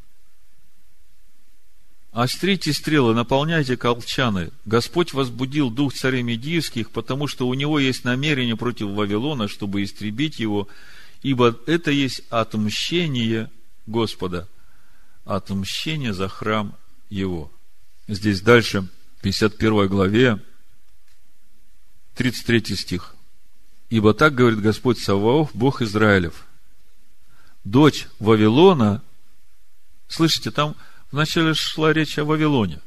Острите 2.11 2.73
стрелы, 2.73 3.13
наполняйте 3.13 3.77
колчаны. 3.77 4.51
Господь 4.65 5.13
возбудил 5.13 5.69
дух 5.69 5.93
царей 5.93 6.23
Медиевских, 6.23 6.89
потому 6.89 7.27
что 7.27 7.47
у 7.47 7.53
него 7.53 7.79
есть 7.79 8.03
намерение 8.03 8.57
против 8.57 8.87
Вавилона, 8.87 9.47
чтобы 9.47 9.83
истребить 9.83 10.39
его, 10.39 10.67
ибо 11.21 11.57
это 11.67 11.91
есть 11.91 12.23
отмщение 12.29 13.51
Господа, 13.85 14.47
отмщение 15.23 16.13
за 16.13 16.27
храм 16.27 16.75
его. 17.09 17.51
Здесь 18.07 18.41
дальше, 18.41 18.87
в 19.17 19.21
51 19.21 19.87
главе, 19.87 20.39
33 22.19 22.75
стих. 22.75 23.15
Ибо 23.89 24.13
так 24.13 24.35
говорит 24.35 24.59
Господь 24.59 24.99
Саваоф, 24.99 25.51
Бог 25.53 25.81
Израилев. 25.81 26.45
Дочь 27.63 28.07
Вавилона, 28.19 29.01
слышите, 30.09 30.51
там 30.51 30.75
Вначале 31.11 31.53
шла 31.53 31.91
речь 31.91 32.19
о 32.19 32.25
Вавилоне. 32.25 32.81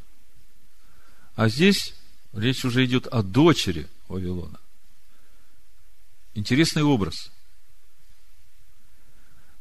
А 1.35 1.49
здесь 1.49 1.95
речь 2.33 2.65
уже 2.65 2.85
идет 2.85 3.07
о 3.07 3.23
дочери 3.23 3.89
Вавилона. 4.09 4.61
Интересный 6.35 6.83
образ. 6.83 7.33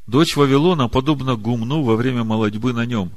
Дочь 0.05 0.35
Вавилона 0.35 0.89
подобна 0.89 1.37
гумну 1.37 1.81
во 1.81 1.95
время 1.95 2.23
молодьбы 2.23 2.73
на 2.73 2.85
нем. 2.85 3.11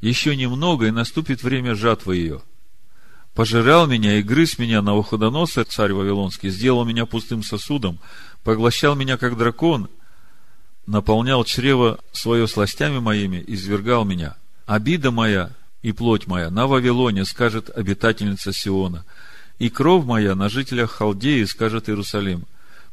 Еще 0.00 0.36
немного, 0.36 0.86
и 0.86 0.90
наступит 0.90 1.42
время 1.42 1.74
жатвы 1.74 2.16
ее. 2.16 2.42
Пожирал 3.34 3.86
меня 3.86 4.18
и 4.18 4.22
грыз 4.22 4.58
меня 4.58 4.82
на 4.82 4.96
уходоноса, 4.96 5.64
царь 5.64 5.92
Вавилонский, 5.92 6.50
сделал 6.50 6.84
меня 6.84 7.06
пустым 7.06 7.42
сосудом, 7.42 7.98
поглощал 8.42 8.96
меня, 8.96 9.16
как 9.16 9.36
дракон, 9.36 9.88
наполнял 10.86 11.44
чрево 11.44 12.00
свое 12.12 12.48
сластями 12.48 12.98
моими, 12.98 13.44
извергал 13.46 14.04
меня. 14.04 14.36
Обида 14.66 15.10
моя 15.10 15.50
и 15.82 15.92
плоть 15.92 16.26
моя 16.26 16.50
на 16.50 16.66
Вавилоне, 16.66 17.24
скажет 17.24 17.70
обитательница 17.70 18.52
Сиона, 18.52 19.04
и 19.58 19.68
кровь 19.68 20.04
моя 20.04 20.34
на 20.34 20.48
жителях 20.48 20.92
Халдеи, 20.92 21.44
скажет 21.44 21.88
Иерусалим. 21.88 22.44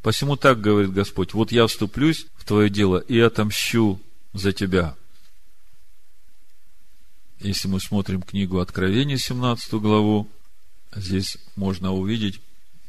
Посему 0.02 0.36
так 0.36 0.62
говорит 0.62 0.94
Господь, 0.94 1.34
вот 1.34 1.52
я 1.52 1.66
вступлюсь 1.66 2.28
в 2.36 2.46
твое 2.46 2.70
дело 2.70 2.98
и 2.98 3.20
отомщу 3.20 4.00
за 4.34 4.52
тебя. 4.52 4.96
Если 7.46 7.68
мы 7.68 7.80
смотрим 7.80 8.24
книгу 8.24 8.58
Откровения, 8.58 9.18
17 9.18 9.74
главу, 9.74 10.28
здесь 10.96 11.38
можно 11.56 11.94
увидеть, 11.94 12.42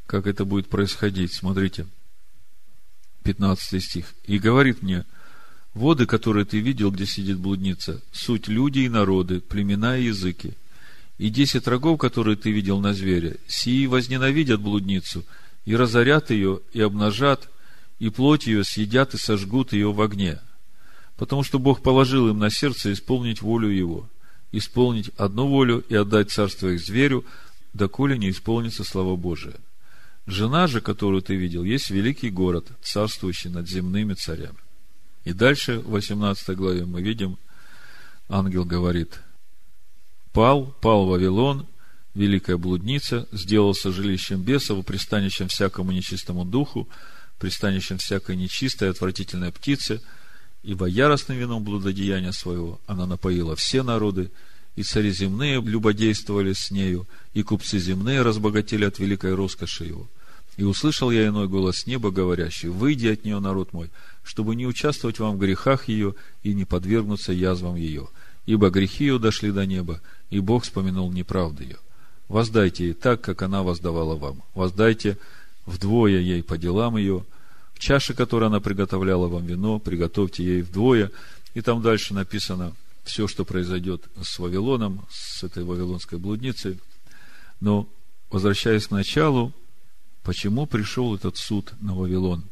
как 0.06 0.26
это 0.26 0.46
будет 0.46 0.70
происходить. 0.70 1.34
Смотрите, 1.34 1.86
15 3.24 3.84
стих. 3.84 4.14
«И 4.24 4.38
говорит 4.38 4.80
мне, 4.80 5.04
воды, 5.74 6.06
которые 6.06 6.46
ты 6.46 6.60
видел, 6.60 6.90
где 6.90 7.04
сидит 7.04 7.36
блудница, 7.38 8.00
суть 8.12 8.48
люди 8.48 8.78
и 8.78 8.88
народы, 8.88 9.40
племена 9.40 9.98
и 9.98 10.04
языки. 10.04 10.54
И 11.18 11.28
десять 11.28 11.66
рогов, 11.66 11.98
которые 11.98 12.36
ты 12.36 12.50
видел 12.50 12.80
на 12.80 12.94
звере, 12.94 13.36
сии 13.46 13.84
возненавидят 13.84 14.62
блудницу, 14.62 15.26
и 15.66 15.76
разорят 15.76 16.30
ее, 16.30 16.60
и 16.72 16.80
обнажат, 16.80 17.50
и 17.98 18.08
плоть 18.08 18.46
ее 18.46 18.64
съедят 18.64 19.12
и 19.12 19.18
сожгут 19.18 19.74
ее 19.74 19.92
в 19.92 20.00
огне. 20.00 20.40
Потому 21.18 21.42
что 21.42 21.58
Бог 21.58 21.82
положил 21.82 22.30
им 22.30 22.38
на 22.38 22.48
сердце 22.48 22.94
исполнить 22.94 23.42
волю 23.42 23.68
Его, 23.68 24.08
исполнить 24.52 25.10
одну 25.16 25.48
волю 25.48 25.84
и 25.88 25.94
отдать 25.94 26.30
царство 26.30 26.68
их 26.68 26.80
зверю, 26.80 27.24
доколе 27.72 28.18
не 28.18 28.30
исполнится 28.30 28.84
слава 28.84 29.16
Божия. 29.16 29.56
Жена 30.26 30.66
же, 30.66 30.80
которую 30.80 31.22
ты 31.22 31.36
видел, 31.36 31.62
есть 31.62 31.90
великий 31.90 32.30
город, 32.30 32.68
царствующий 32.82 33.50
над 33.50 33.68
земными 33.68 34.14
царями. 34.14 34.58
И 35.24 35.32
дальше, 35.32 35.78
в 35.78 35.90
18 35.90 36.56
главе, 36.56 36.84
мы 36.84 37.02
видим, 37.02 37.38
ангел 38.28 38.64
говорит, 38.64 39.20
«Пал, 40.32 40.66
пал 40.80 41.06
Вавилон, 41.06 41.66
великая 42.14 42.56
блудница, 42.56 43.28
сделался 43.30 43.92
жилищем 43.92 44.42
бесов, 44.42 44.84
пристанищем 44.84 45.48
всякому 45.48 45.92
нечистому 45.92 46.44
духу, 46.44 46.88
пристанищем 47.38 47.98
всякой 47.98 48.36
нечистой, 48.36 48.90
отвратительной 48.90 49.52
птицы, 49.52 50.02
ибо 50.66 50.86
яростным 50.86 51.38
вином 51.38 51.62
блудодеяния 51.62 52.32
своего 52.32 52.80
она 52.86 53.06
напоила 53.06 53.54
все 53.54 53.84
народы, 53.84 54.32
и 54.74 54.82
цари 54.82 55.12
земные 55.12 55.60
любодействовали 55.60 56.52
с 56.52 56.72
нею, 56.72 57.06
и 57.34 57.42
купцы 57.44 57.78
земные 57.78 58.22
разбогатели 58.22 58.84
от 58.84 58.98
великой 58.98 59.34
роскоши 59.34 59.84
его. 59.84 60.08
И 60.56 60.64
услышал 60.64 61.12
я 61.12 61.28
иной 61.28 61.46
голос 61.46 61.86
неба, 61.86 62.10
говорящий, 62.10 62.68
«Выйди 62.68 63.06
от 63.06 63.24
нее, 63.24 63.38
народ 63.38 63.72
мой, 63.72 63.90
чтобы 64.24 64.56
не 64.56 64.66
участвовать 64.66 65.20
вам 65.20 65.36
в 65.36 65.38
грехах 65.38 65.88
ее 65.88 66.16
и 66.42 66.52
не 66.52 66.64
подвергнуться 66.64 67.32
язвам 67.32 67.76
ее. 67.76 68.08
Ибо 68.44 68.70
грехи 68.70 69.04
ее 69.04 69.18
дошли 69.20 69.52
до 69.52 69.66
неба, 69.66 70.00
и 70.30 70.40
Бог 70.40 70.64
вспомянул 70.64 71.12
неправды 71.12 71.62
ее. 71.62 71.76
Воздайте 72.28 72.86
ей 72.86 72.94
так, 72.94 73.20
как 73.20 73.42
она 73.42 73.62
воздавала 73.62 74.16
вам. 74.16 74.42
Воздайте 74.54 75.16
вдвое 75.64 76.18
ей 76.18 76.42
по 76.42 76.58
делам 76.58 76.96
ее. 76.96 77.24
В 77.76 77.78
чаше, 77.78 78.16
она 78.18 78.58
приготовляла 78.58 79.28
вам 79.28 79.44
вино, 79.44 79.78
приготовьте 79.78 80.42
ей 80.42 80.62
вдвое». 80.62 81.12
И 81.52 81.60
там 81.60 81.82
дальше 81.82 82.14
написано 82.14 82.74
все, 83.04 83.28
что 83.28 83.44
произойдет 83.44 84.08
с 84.22 84.38
Вавилоном, 84.38 85.06
с 85.10 85.42
этой 85.44 85.62
вавилонской 85.62 86.18
блудницей. 86.18 86.80
Но, 87.60 87.86
возвращаясь 88.30 88.86
к 88.86 88.90
началу, 88.90 89.52
почему 90.22 90.66
пришел 90.66 91.14
этот 91.14 91.36
суд 91.36 91.72
на 91.80 91.94
Вавилон. 91.94 92.44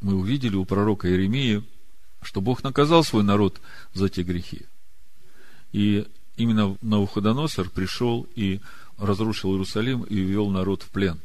Мы 0.00 0.14
увидели 0.14 0.56
у 0.56 0.64
пророка 0.64 1.08
Иеремии, 1.08 1.64
что 2.22 2.40
Бог 2.40 2.62
наказал 2.62 3.04
свой 3.04 3.22
народ 3.22 3.60
за 3.94 4.08
те 4.08 4.22
грехи. 4.22 4.66
И 5.72 6.06
именно 6.36 6.76
Навуходоносор 6.82 7.70
пришел 7.70 8.26
и 8.34 8.60
разрушил 8.98 9.52
Иерусалим 9.52 10.02
и 10.02 10.16
ввел 10.16 10.50
народ 10.50 10.82
в 10.82 10.90
плен. 10.90 11.20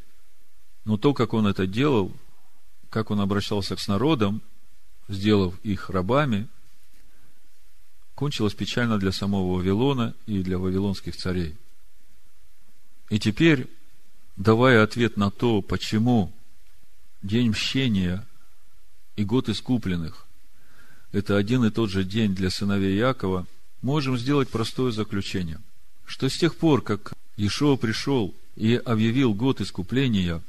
Но 0.85 0.97
то, 0.97 1.13
как 1.13 1.33
он 1.33 1.47
это 1.47 1.67
делал, 1.67 2.11
как 2.91 3.09
он 3.09 3.21
обращался 3.21 3.75
с 3.77 3.87
народом, 3.87 4.43
сделав 5.07 5.59
их 5.63 5.89
рабами, 5.89 6.47
кончилось 8.13 8.53
печально 8.53 8.99
для 8.99 9.11
самого 9.11 9.55
Вавилона 9.55 10.13
и 10.27 10.43
для 10.43 10.59
вавилонских 10.59 11.15
царей. 11.15 11.55
И 13.09 13.17
теперь 13.17 13.67
давая 14.35 14.83
ответ 14.83 15.17
на 15.17 15.31
то, 15.31 15.61
почему 15.61 16.31
день 17.23 17.49
мщения 17.49 18.27
и 19.15 19.23
год 19.23 19.49
искупленных– 19.49 20.27
это 21.11 21.37
один 21.37 21.63
и 21.65 21.71
тот 21.71 21.89
же 21.89 22.03
день 22.03 22.35
для 22.35 22.49
сыновей 22.49 22.97
Якова, 22.97 23.47
можем 23.81 24.17
сделать 24.17 24.49
простое 24.49 24.91
заключение, 24.91 25.59
что 26.05 26.29
с 26.29 26.37
тех 26.37 26.55
пор, 26.55 26.81
как 26.81 27.13
Иешуа 27.37 27.77
пришел 27.77 28.35
и 28.55 28.75
объявил 28.75 29.33
год 29.33 29.61
искупления, 29.61 30.41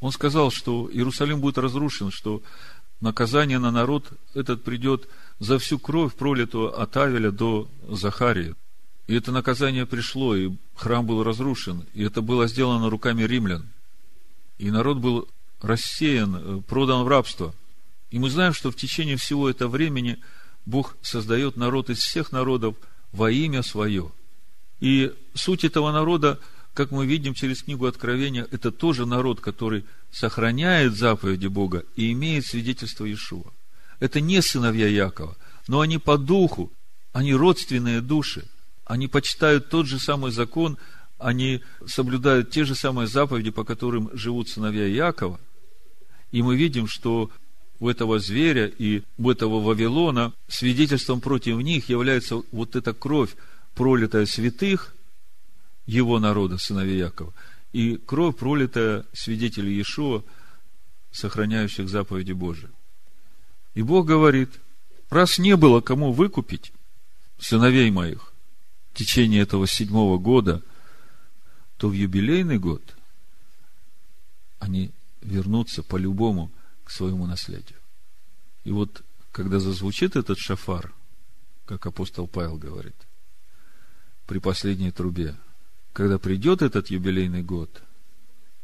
он 0.00 0.12
сказал, 0.12 0.50
что 0.50 0.88
Иерусалим 0.92 1.40
будет 1.40 1.58
разрушен, 1.58 2.10
что 2.10 2.42
наказание 3.00 3.58
на 3.58 3.70
народ 3.70 4.10
этот 4.34 4.62
придет 4.64 5.08
за 5.38 5.58
всю 5.58 5.78
кровь, 5.78 6.14
пролитую 6.14 6.80
от 6.80 6.96
Авеля 6.96 7.30
до 7.30 7.68
Захарии. 7.88 8.54
И 9.06 9.14
это 9.14 9.32
наказание 9.32 9.86
пришло, 9.86 10.36
и 10.36 10.52
храм 10.74 11.06
был 11.06 11.24
разрушен, 11.24 11.86
и 11.94 12.02
это 12.02 12.20
было 12.20 12.46
сделано 12.46 12.90
руками 12.90 13.22
римлян. 13.22 13.68
И 14.58 14.70
народ 14.70 14.98
был 14.98 15.28
рассеян, 15.60 16.36
э, 16.36 16.60
продан 16.62 17.04
в 17.04 17.08
рабство. 17.08 17.54
И 18.10 18.18
мы 18.18 18.30
знаем, 18.30 18.52
что 18.52 18.70
в 18.70 18.76
течение 18.76 19.16
всего 19.16 19.48
этого 19.48 19.70
времени 19.70 20.18
Бог 20.66 20.96
создает 21.02 21.56
народ 21.56 21.90
из 21.90 21.98
всех 21.98 22.32
народов 22.32 22.76
во 23.12 23.30
имя 23.30 23.62
свое. 23.62 24.12
И 24.80 25.14
суть 25.34 25.64
этого 25.64 25.90
народа, 25.92 26.38
как 26.78 26.92
мы 26.92 27.06
видим 27.06 27.34
через 27.34 27.64
книгу 27.64 27.86
Откровения, 27.86 28.46
это 28.52 28.70
тоже 28.70 29.04
народ, 29.04 29.40
который 29.40 29.84
сохраняет 30.12 30.94
заповеди 30.96 31.48
Бога 31.48 31.84
и 31.96 32.12
имеет 32.12 32.46
свидетельство 32.46 33.04
Иешуа. 33.04 33.50
Это 33.98 34.20
не 34.20 34.40
сыновья 34.40 34.86
Якова, 34.86 35.36
но 35.66 35.80
они 35.80 35.98
по 35.98 36.16
духу, 36.16 36.72
они 37.12 37.34
родственные 37.34 38.00
души– 38.00 38.44
они 38.88 39.06
почитают 39.06 39.68
тот 39.68 39.86
же 39.86 39.98
самый 39.98 40.32
закон, 40.32 40.78
они 41.18 41.62
соблюдают 41.86 42.50
те 42.50 42.64
же 42.64 42.74
самые 42.74 43.06
заповеди, 43.06 43.50
по 43.50 43.64
которым 43.64 44.08
живут 44.14 44.48
сыновья 44.48 44.86
Якова. 44.86 45.38
И 46.32 46.42
мы 46.42 46.56
видим, 46.56 46.86
что 46.88 47.30
у 47.80 47.88
этого 47.88 48.18
зверя 48.18 48.66
и 48.66 49.02
у 49.18 49.30
этого 49.30 49.60
Вавилона 49.60 50.32
свидетельством 50.48 51.20
против 51.20 51.56
них 51.58 51.90
является 51.90 52.40
вот 52.50 52.76
эта 52.76 52.94
кровь, 52.94 53.34
пролитая 53.74 54.24
святых 54.24 54.94
его 55.88 56.20
народа, 56.20 56.58
сыновей 56.58 56.98
Якова, 56.98 57.32
и 57.72 57.96
кровь, 57.96 58.36
пролитая 58.36 59.06
свидетелей 59.14 59.74
Иешуа, 59.74 60.22
сохраняющих 61.10 61.88
заповеди 61.88 62.32
Божии. 62.32 62.68
И 63.74 63.82
Бог 63.82 64.06
говорит, 64.06 64.50
раз 65.08 65.38
не 65.38 65.56
было 65.56 65.80
кому 65.80 66.12
выкупить 66.12 66.72
сыновей 67.38 67.90
моих, 67.90 68.32
течение 68.92 69.40
этого 69.40 69.66
седьмого 69.66 70.18
года, 70.18 70.62
то 71.78 71.88
в 71.88 71.92
юбилейный 71.92 72.58
год 72.58 72.82
они 74.58 74.90
вернутся 75.22 75.82
по-любому 75.82 76.50
к 76.84 76.90
своему 76.90 77.26
наследию. 77.26 77.78
И 78.64 78.72
вот, 78.72 79.02
когда 79.32 79.58
зазвучит 79.58 80.16
этот 80.16 80.38
шафар, 80.38 80.92
как 81.64 81.86
апостол 81.86 82.26
Павел 82.26 82.58
говорит, 82.58 82.96
при 84.26 84.38
последней 84.38 84.90
трубе, 84.90 85.34
когда 85.92 86.18
придет 86.18 86.62
этот 86.62 86.90
юбилейный 86.90 87.42
год, 87.42 87.82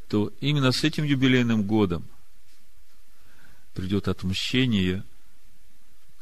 то 0.08 0.32
именно 0.40 0.72
с 0.72 0.84
этим 0.84 1.04
юбилейным 1.04 1.64
годом 1.64 2.04
придет 3.74 4.08
отмщение 4.08 5.02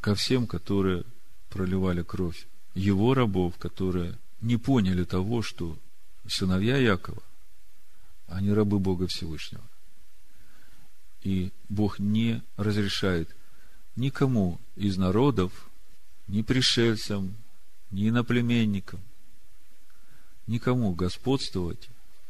ко 0.00 0.14
всем, 0.14 0.46
которые 0.46 1.04
проливали 1.50 2.02
кровь 2.02 2.46
его 2.74 3.14
рабов, 3.14 3.56
которые 3.58 4.18
не 4.40 4.56
поняли 4.56 5.04
того, 5.04 5.42
что 5.42 5.78
сыновья 6.26 6.76
Якова, 6.78 7.22
они 8.28 8.52
рабы 8.52 8.78
Бога 8.78 9.06
Всевышнего. 9.06 9.62
И 11.22 11.52
Бог 11.68 11.98
не 11.98 12.42
разрешает 12.56 13.28
никому 13.94 14.58
из 14.74 14.96
народов, 14.96 15.52
ни 16.26 16.42
пришельцам, 16.42 17.36
ни 17.90 18.08
иноплеменникам, 18.08 19.00
никому 20.46 20.92
господствовать 20.94 21.88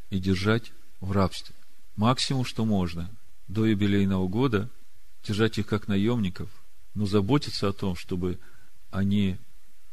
и 0.09 0.19
держать 0.19 0.71
в 0.99 1.11
рабстве. 1.11 1.55
Максимум, 1.95 2.45
что 2.45 2.65
можно, 2.65 3.09
до 3.47 3.65
юбилейного 3.65 4.27
года 4.27 4.69
держать 5.25 5.57
их 5.57 5.67
как 5.67 5.87
наемников, 5.87 6.49
но 6.95 7.05
заботиться 7.05 7.67
о 7.67 7.73
том, 7.73 7.95
чтобы 7.95 8.39
они 8.91 9.37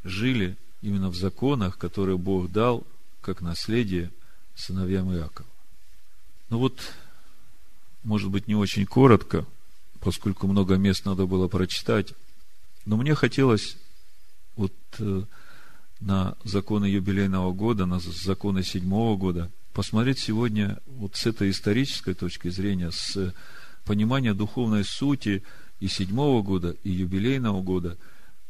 жили 0.04 0.56
именно 0.82 1.08
в 1.08 1.16
законах, 1.16 1.78
которые 1.78 2.18
Бог 2.18 2.50
дал 2.50 2.86
как 3.20 3.40
наследие 3.40 4.10
сыновьям 4.54 5.12
Иакова. 5.12 5.48
Ну 6.48 6.58
вот, 6.58 6.80
может 8.02 8.30
быть, 8.30 8.48
не 8.48 8.54
очень 8.54 8.86
коротко, 8.86 9.46
поскольку 10.00 10.46
много 10.46 10.76
мест 10.76 11.04
надо 11.04 11.26
было 11.26 11.48
прочитать, 11.48 12.14
но 12.86 12.96
мне 12.96 13.14
хотелось 13.14 13.76
вот 14.56 14.72
э, 14.98 15.22
на 16.00 16.36
законы 16.44 16.86
юбилейного 16.86 17.52
года, 17.52 17.86
на 17.86 18.00
законы 18.00 18.62
седьмого 18.62 19.16
года. 19.16 19.50
Посмотреть 19.72 20.18
сегодня 20.18 20.78
вот 20.86 21.16
с 21.16 21.26
этой 21.26 21.50
исторической 21.50 22.14
точки 22.14 22.48
зрения, 22.48 22.90
с 22.90 23.34
понимания 23.84 24.34
духовной 24.34 24.84
сути 24.84 25.42
и 25.78 25.88
седьмого 25.88 26.42
года, 26.42 26.76
и 26.84 26.90
юбилейного 26.90 27.62
года, 27.62 27.96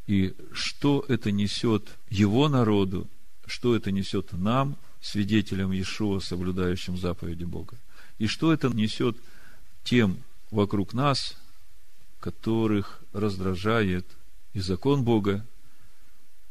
и 0.07 0.35
что 0.53 1.05
это 1.09 1.31
несет 1.31 1.89
его 2.09 2.49
народу, 2.49 3.07
что 3.47 3.77
это 3.77 3.93
несет 3.93 4.33
нам, 4.33 4.77
свидетелям 5.01 5.73
Иешуа, 5.73 6.21
соблюдающим 6.21 6.97
заповеди 6.97 7.45
Бога, 7.45 7.77
и 8.19 8.27
что 8.27 8.53
это 8.53 8.69
несет 8.69 9.17
тем 9.85 10.19
вокруг 10.51 10.93
нас, 10.95 11.37
которых 12.21 13.01
раздражает 13.13 14.07
и 14.53 14.61
закон 14.61 15.05
Бога, 15.05 15.47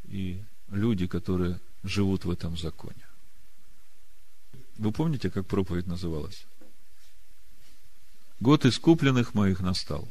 и 0.08 0.42
люди, 0.72 1.08
которые 1.08 1.60
живут 1.84 2.26
в 2.26 2.32
этом 2.32 2.58
законе. 2.58 3.06
Вы 4.78 4.92
помните, 4.92 5.30
как 5.30 5.46
проповедь 5.46 5.88
называлась? 5.88 6.46
Год 8.40 8.66
искупленных 8.66 9.34
моих 9.34 9.60
настал. 9.60 10.08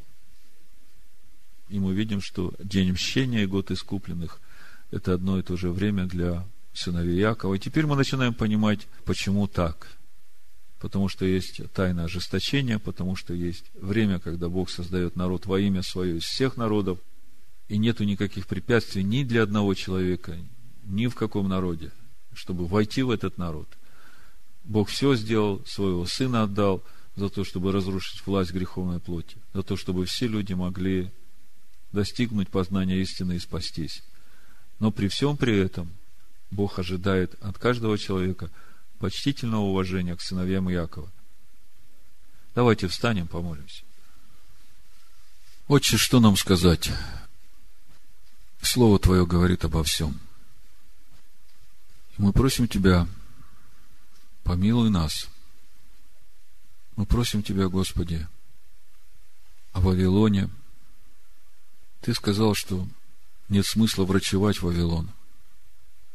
И 1.69 1.79
мы 1.79 1.93
видим, 1.93 2.21
что 2.21 2.53
день 2.59 2.91
мщения 2.91 3.43
и 3.43 3.47
год 3.47 3.71
искупленных– 3.71 4.39
это 4.91 5.13
одно 5.13 5.39
и 5.39 5.43
то 5.43 5.55
же 5.55 5.71
время 5.71 6.05
для 6.05 6.45
сыновей 6.73 7.19
Якова. 7.19 7.55
И 7.55 7.59
теперь 7.59 7.85
мы 7.85 7.95
начинаем 7.95 8.33
понимать, 8.33 8.87
почему 9.05 9.47
так. 9.47 9.87
Потому 10.79 11.09
что 11.09 11.25
есть 11.25 11.61
тайна 11.73 12.05
ожесточения, 12.05 12.79
потому 12.79 13.15
что 13.15 13.33
есть 13.33 13.65
время, 13.73 14.19
когда 14.19 14.49
Бог 14.49 14.69
создает 14.69 15.15
народ 15.15 15.45
во 15.45 15.59
имя 15.59 15.83
свое 15.83 16.17
из 16.17 16.23
всех 16.23 16.57
народов, 16.57 16.99
и 17.69 17.77
нету 17.77 18.03
никаких 18.03 18.47
препятствий 18.47 19.03
ни 19.03 19.23
для 19.23 19.43
одного 19.43 19.75
человека, 19.75 20.37
ни 20.85 21.07
в 21.07 21.15
каком 21.15 21.47
народе, 21.47 21.91
чтобы 22.33 22.65
войти 22.65 23.03
в 23.03 23.11
этот 23.11 23.37
народ. 23.37 23.69
Бог 24.63 24.89
все 24.89 25.15
сделал, 25.15 25.63
своего 25.65 26.05
Сына 26.05 26.43
отдал 26.43 26.83
за 27.15 27.29
то, 27.29 27.43
чтобы 27.43 27.71
разрушить 27.71 28.25
власть 28.25 28.51
греховной 28.51 28.99
плоти, 28.99 29.37
за 29.53 29.61
то, 29.63 29.77
чтобы 29.77 30.05
все 30.05 30.27
люди 30.27 30.53
могли 30.53 31.11
достигнуть 31.91 32.49
познания 32.49 32.97
истины 32.97 33.35
и 33.35 33.39
спастись. 33.39 34.03
Но 34.79 34.91
при 34.91 35.07
всем 35.07 35.37
при 35.37 35.57
этом 35.57 35.91
Бог 36.51 36.79
ожидает 36.79 37.35
от 37.41 37.57
каждого 37.59 37.97
человека 37.97 38.49
почтительного 38.97 39.61
уважения 39.61 40.15
к 40.15 40.21
сыновьям 40.21 40.71
Иакова. 40.71 41.09
Давайте 42.55 42.87
встанем, 42.87 43.27
помолимся. 43.27 43.83
Отче, 45.67 45.97
что 45.97 46.19
нам 46.19 46.35
сказать? 46.35 46.91
Слово 48.61 48.99
Твое 48.99 49.25
говорит 49.25 49.63
обо 49.65 49.83
всем. 49.83 50.19
Мы 52.17 52.33
просим 52.33 52.67
Тебя, 52.67 53.07
помилуй 54.43 54.89
нас. 54.89 55.27
Мы 56.95 57.05
просим 57.05 57.41
Тебя, 57.41 57.69
Господи, 57.69 58.27
о 59.71 59.79
Вавилоне. 59.79 60.49
Ты 62.01 62.13
сказал, 62.13 62.53
что 62.53 62.85
нет 63.47 63.65
смысла 63.65 64.03
врачевать 64.03 64.61
Вавилон. 64.61 65.09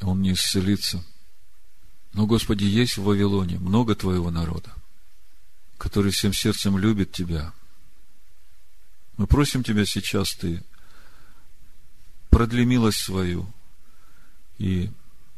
Он 0.01 0.21
не 0.21 0.33
исцелится. 0.33 1.03
Но, 2.13 2.27
Господи, 2.27 2.65
есть 2.65 2.99
в 2.99 3.05
Вавилоне 3.05 3.59
много 3.59 3.95
Твоего 3.95 4.31
народа, 4.31 4.73
который 5.79 6.13
всем 6.13 6.33
сердцем 6.33 6.77
любит 6.77 7.13
Тебя. 7.13 7.53
Мы 9.17 9.27
просим 9.27 9.65
Тебя 9.65 9.87
сейчас, 9.87 10.35
Ты 10.35 10.63
продли 12.35 12.65
милость 12.65 12.99
свою 12.99 13.47
и 14.59 14.91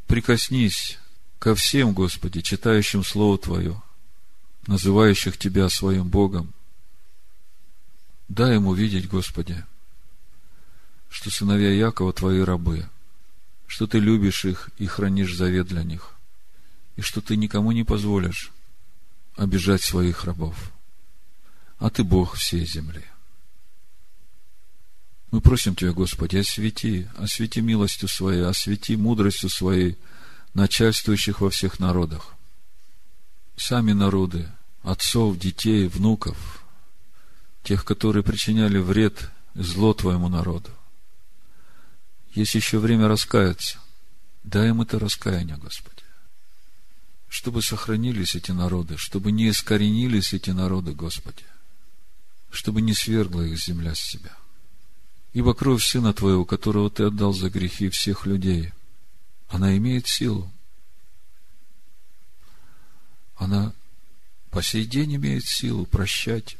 прикоснись 0.06 0.98
ко 1.38 1.54
всем, 1.54 1.92
Господи, 1.92 2.40
читающим 2.40 3.04
Слово 3.04 3.36
Твое, 3.36 3.82
называющих 4.66 5.36
Тебя 5.36 5.68
своим 5.68 6.08
Богом. 6.08 6.54
Дай 8.28 8.56
им 8.56 8.66
увидеть, 8.66 9.08
Господи, 9.08 9.62
что 11.10 11.30
сыновья 11.30 11.70
Якова 11.70 12.14
Твои 12.14 12.40
рабы, 12.40 12.88
что 13.66 13.86
Ты 13.86 13.98
любишь 13.98 14.46
их 14.46 14.70
и 14.78 14.86
хранишь 14.86 15.36
завет 15.36 15.66
для 15.66 15.82
них, 15.82 16.14
и 16.96 17.02
что 17.02 17.20
Ты 17.20 17.36
никому 17.36 17.72
не 17.72 17.84
позволишь 17.84 18.52
обижать 19.36 19.82
своих 19.82 20.24
рабов, 20.24 20.72
а 21.78 21.90
Ты 21.90 22.04
Бог 22.04 22.36
всей 22.36 22.64
земли. 22.64 23.04
Мы 25.30 25.40
просим 25.40 25.74
Тебя, 25.74 25.92
Господи, 25.92 26.36
освети, 26.36 27.08
освети 27.16 27.60
милостью 27.60 28.08
Своей, 28.08 28.44
освети 28.44 28.96
мудростью 28.96 29.50
Своей 29.50 29.98
начальствующих 30.54 31.40
во 31.40 31.50
всех 31.50 31.78
народах. 31.78 32.34
Сами 33.56 33.92
народы, 33.92 34.48
отцов, 34.82 35.38
детей, 35.38 35.88
внуков, 35.88 36.64
тех, 37.62 37.84
которые 37.84 38.22
причиняли 38.22 38.78
вред 38.78 39.30
зло 39.54 39.92
Твоему 39.94 40.28
народу. 40.28 40.70
Есть 42.34 42.54
еще 42.54 42.78
время 42.78 43.08
раскаяться. 43.08 43.78
Дай 44.44 44.68
им 44.68 44.82
это 44.82 44.98
раскаяние, 44.98 45.56
Господи. 45.56 46.02
Чтобы 47.28 47.62
сохранились 47.62 48.36
эти 48.36 48.52
народы, 48.52 48.96
чтобы 48.96 49.32
не 49.32 49.50
искоренились 49.50 50.32
эти 50.32 50.50
народы, 50.50 50.92
Господи. 50.92 51.44
Чтобы 52.50 52.80
не 52.82 52.94
свергла 52.94 53.42
их 53.42 53.58
земля 53.58 53.94
с 53.94 54.00
себя. 54.00 54.36
Ибо 55.36 55.52
кровь 55.52 55.84
Сына 55.84 56.14
Твоего, 56.14 56.46
которого 56.46 56.88
Ты 56.88 57.04
отдал 57.04 57.34
за 57.34 57.50
грехи 57.50 57.90
всех 57.90 58.24
людей, 58.24 58.72
она 59.50 59.76
имеет 59.76 60.06
силу. 60.06 60.50
Она 63.34 63.74
по 64.50 64.62
сей 64.62 64.86
день 64.86 65.16
имеет 65.16 65.44
силу 65.44 65.84
прощать, 65.84 66.56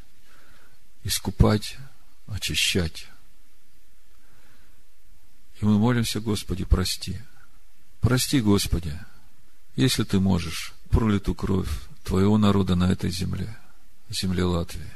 искупать, 1.04 1.78
очищать. 2.26 3.06
И 5.62 5.64
мы 5.64 5.78
молимся, 5.78 6.20
Господи, 6.20 6.66
прости. 6.66 7.18
Прости, 8.02 8.42
Господи, 8.42 8.92
если 9.74 10.04
Ты 10.04 10.20
можешь, 10.20 10.74
пролиту 10.90 11.34
кровь 11.34 11.70
Твоего 12.04 12.36
народа 12.36 12.74
на 12.74 12.92
этой 12.92 13.08
земле, 13.08 13.56
земле 14.10 14.44
Латвии. 14.44 14.92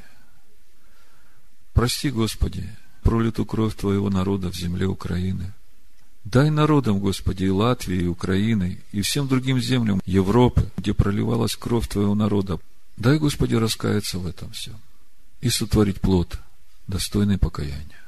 Прости, 1.73 2.11
Господи, 2.11 2.69
пролиту 3.01 3.45
кровь 3.45 3.75
Твоего 3.75 4.09
народа 4.09 4.49
в 4.51 4.55
земле 4.55 4.87
Украины. 4.87 5.53
Дай 6.23 6.49
народам, 6.51 6.99
Господи, 6.99 7.45
и 7.45 7.49
Латвии, 7.49 8.03
и 8.03 8.07
Украины, 8.07 8.79
и 8.91 9.01
всем 9.01 9.27
другим 9.27 9.59
землям 9.59 10.01
Европы, 10.05 10.69
где 10.77 10.93
проливалась 10.93 11.55
кровь 11.55 11.87
Твоего 11.87 12.13
народа. 12.13 12.59
Дай, 12.97 13.17
Господи, 13.17 13.55
раскаяться 13.55 14.19
в 14.19 14.27
этом 14.27 14.51
всем 14.51 14.79
и 15.41 15.49
сотворить 15.49 15.99
плод, 15.99 16.37
достойный 16.87 17.39
покаяния. 17.39 18.03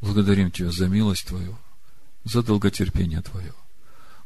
Благодарим 0.00 0.50
Тебя 0.50 0.70
за 0.70 0.88
милость 0.88 1.26
Твою, 1.26 1.58
за 2.24 2.42
долготерпение 2.42 3.20
Твое. 3.20 3.52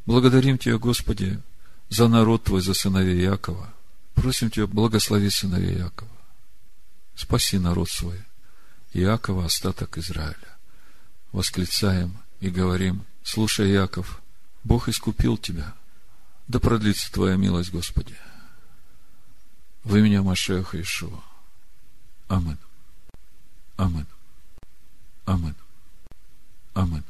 Благодарим 0.06 0.58
Тебя, 0.58 0.78
Господи, 0.78 1.40
за 1.88 2.06
народ 2.06 2.44
Твой, 2.44 2.60
за 2.60 2.74
сыновей 2.74 3.20
Якова. 3.20 3.72
Просим 4.14 4.50
Тебя, 4.50 4.68
благослови 4.68 5.30
сыновей 5.30 5.76
Якова. 5.76 6.10
Спаси 7.16 7.58
народ 7.58 7.90
свой– 7.90 8.20
Иакова 8.92 9.46
остаток 9.46 9.98
Израиля. 9.98 10.36
Восклицаем 11.32 12.16
и 12.40 12.50
говорим, 12.50 13.04
слушай, 13.22 13.70
Яков, 13.70 14.20
Бог 14.64 14.88
искупил 14.88 15.38
тебя. 15.38 15.74
Да 16.48 16.60
продлится 16.60 17.10
твоя 17.10 17.36
милость, 17.36 17.70
Господи. 17.70 18.16
Вы 19.84 20.02
меня, 20.02 20.22
Машеха 20.22 20.80
Ишуа. 20.80 21.22
Амин. 22.28 22.58
Амин. 23.76 24.06
Амин. 25.24 25.54
Амин. 26.74 27.04